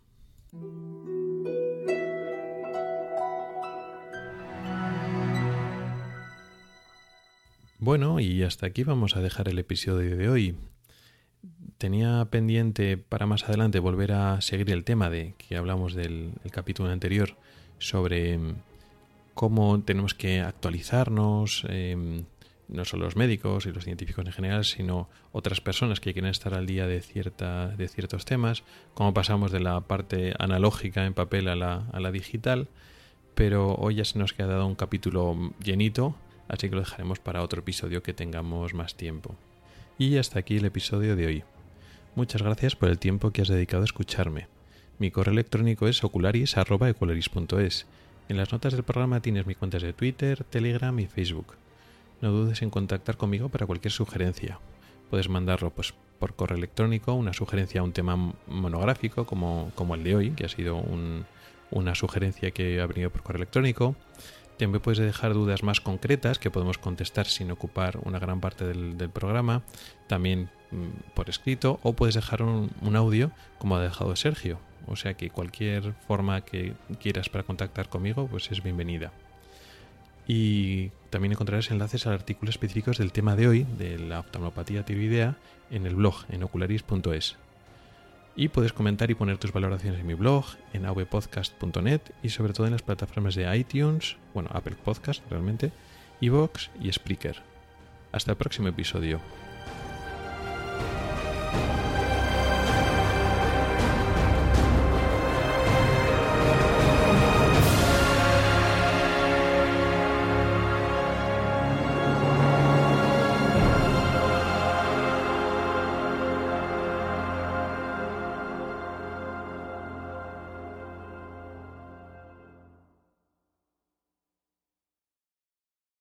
Bueno, 7.78 8.22
y 8.22 8.42
hasta 8.44 8.68
aquí 8.68 8.84
vamos 8.84 9.18
a 9.18 9.22
dejar 9.22 9.50
el 9.50 9.60
episodio 9.60 10.16
de 10.16 10.30
hoy. 10.30 10.56
Tenía 11.78 12.24
pendiente 12.32 12.96
para 12.96 13.26
más 13.26 13.44
adelante 13.44 13.80
volver 13.80 14.14
a 14.14 14.40
seguir 14.40 14.72
el 14.72 14.86
tema 14.86 15.10
de 15.10 15.34
que 15.38 15.58
hablamos 15.58 15.94
del 15.94 16.32
capítulo 16.52 16.90
anterior 16.90 17.36
sobre 17.78 18.38
mm, 18.38 18.56
cómo 19.34 19.82
tenemos 19.82 20.14
que 20.14 20.40
actualizarnos, 20.40 21.66
em, 21.68 22.24
no 22.70 22.86
solo 22.86 23.06
los 23.06 23.18
médicos 23.18 23.66
y 23.66 23.74
los 23.74 23.84
científicos 23.84 24.26
en 24.26 24.32
general, 24.32 24.64
sino 24.64 25.10
otras 25.34 25.60
personas 25.60 26.00
que 26.00 26.14
quieren 26.14 26.32
estar 26.32 26.54
al 26.54 26.68
día 26.68 26.88
de, 26.88 27.02
cierta, 27.02 27.68
de 27.68 27.90
ciertos 27.90 28.24
temas, 28.24 28.64
cómo 28.94 29.14
pasamos 29.14 29.52
de 29.52 29.60
la 29.60 29.82
parte 29.82 30.34
analógica 30.40 31.06
en 31.06 31.14
papel 31.14 31.50
a 31.50 31.58
la, 31.58 31.88
a 31.92 32.00
la 32.00 32.12
digital, 32.12 32.70
pero 33.36 33.76
hoy 33.76 33.96
ya 33.96 34.06
se 34.06 34.18
nos 34.18 34.32
queda 34.32 34.48
dado 34.48 34.66
un 34.66 34.76
capítulo 34.76 35.54
llenito, 35.62 36.16
así 36.48 36.70
que 36.70 36.76
lo 36.76 36.82
dejaremos 36.82 37.20
para 37.20 37.42
otro 37.42 37.60
episodio 37.60 38.04
que 38.04 38.14
tengamos 38.14 38.74
más 38.74 38.96
tiempo. 38.96 39.36
Y 39.98 40.18
hasta 40.18 40.40
aquí 40.40 40.58
el 40.58 40.66
episodio 40.66 41.16
de 41.16 41.26
hoy. 41.26 41.44
Muchas 42.16 42.42
gracias 42.42 42.76
por 42.76 42.90
el 42.90 43.00
tiempo 43.00 43.32
que 43.32 43.42
has 43.42 43.48
dedicado 43.48 43.84
a 43.84 43.86
escucharme. 43.86 44.48
Mi 45.00 45.12
correo 45.12 45.34
electrónico 45.34 45.88
es 45.88 46.04
ocularis.es. 46.04 47.86
En 48.28 48.38
las 48.38 48.52
notas 48.52 48.74
del 48.74 48.84
programa 48.84 49.20
tienes 49.22 49.46
mis 49.46 49.58
cuentas 49.58 49.82
de 49.82 49.94
Twitter, 49.94 50.44
Telegram 50.46 50.98
y 51.00 51.08
Facebook. 51.08 51.56
No 52.22 52.32
dudes 52.32 52.62
en 52.62 52.70
contactar 52.70 53.18
conmigo 53.18 53.50
para 53.50 53.66
cualquier 53.66 53.92
sugerencia. 53.92 54.60
Puedes 55.10 55.30
mandarlo 55.30 55.70
pues, 55.72 55.94
por 56.18 56.36
correo 56.36 56.58
electrónico, 56.58 57.14
una 57.14 57.34
sugerencia 57.34 57.82
a 57.82 57.84
un 57.84 57.92
tema 57.92 58.34
monográfico 58.48 59.26
como, 59.26 59.72
como 59.76 59.96
el 59.96 60.04
de 60.04 60.16
hoy, 60.16 60.32
que 60.32 60.46
ha 60.46 60.50
sido 60.50 60.82
una 61.72 61.96
sugerencia 61.96 62.52
que 62.52 62.80
ha 62.82 62.88
venido 62.88 63.10
por 63.10 63.22
correo 63.22 63.40
electrónico. 63.40 63.96
También 64.58 64.82
puedes 64.82 65.00
dejar 65.00 65.34
dudas 65.34 65.64
más 65.64 65.82
concretas 65.82 66.40
que 66.40 66.50
podemos 66.50 66.78
contestar 66.78 67.28
sin 67.28 67.52
ocupar 67.52 68.00
una 68.04 68.20
gran 68.20 68.40
parte 68.40 68.66
del, 68.66 69.10
programa, 69.10 69.64
también 70.08 70.50
mm, 70.72 71.14
por 71.14 71.30
escrito, 71.30 71.80
o 71.84 71.94
puedes 71.94 72.16
dejar 72.16 72.42
un, 72.42 72.96
audio 72.96 73.32
como 73.58 73.76
ha 73.76 73.82
dejado 73.82 74.16
Sergio. 74.16 74.60
O 74.88 74.96
sea 74.96 75.16
que 75.16 75.30
cualquier 75.30 75.94
forma 76.08 76.42
que 76.42 76.74
quieras 77.02 77.28
para 77.28 77.44
contactar 77.44 77.90
conmigo, 77.90 78.28
pues 78.28 78.52
es 78.52 78.64
bienvenida. 78.64 79.12
Y 80.28 80.90
también 81.10 81.34
encontrarás 81.34 81.70
enlaces 81.70 82.08
a 82.08 82.14
artículos 82.14 82.56
específicos 82.56 82.98
del 82.98 83.12
tema 83.12 83.36
de 83.36 83.48
hoy, 83.48 83.64
de 83.78 84.00
la 84.00 84.22
oftalmopatía 84.22 84.86
tiroidea, 84.86 85.36
en 85.70 85.86
el 85.86 85.96
blog, 85.96 86.26
en 86.30 86.44
ocularis.es. 86.44 87.36
Y 88.36 88.50
puedes 88.50 88.74
comentar 88.74 89.10
y 89.10 89.16
poner 89.16 89.38
tus 89.38 89.54
valoraciones 89.54 90.02
en 90.02 90.08
mi 90.08 90.14
blog, 90.14 90.46
en 90.74 90.86
avpodcast.net 90.86 92.02
y 92.22 92.30
sobre 92.30 92.54
todo 92.54 92.68
en 92.68 92.74
las 92.74 92.82
plataformas 92.82 93.36
de 93.36 93.56
iTunes, 93.58 94.18
bueno, 94.34 94.50
Apple 94.52 94.76
Podcast 94.84 95.24
realmente, 95.30 95.72
Evox 96.20 96.70
y 96.82 96.92
Spreaker. 96.92 97.42
Hasta 98.12 98.32
el 98.32 98.38
próximo 98.38 98.68
episodio. 98.68 99.22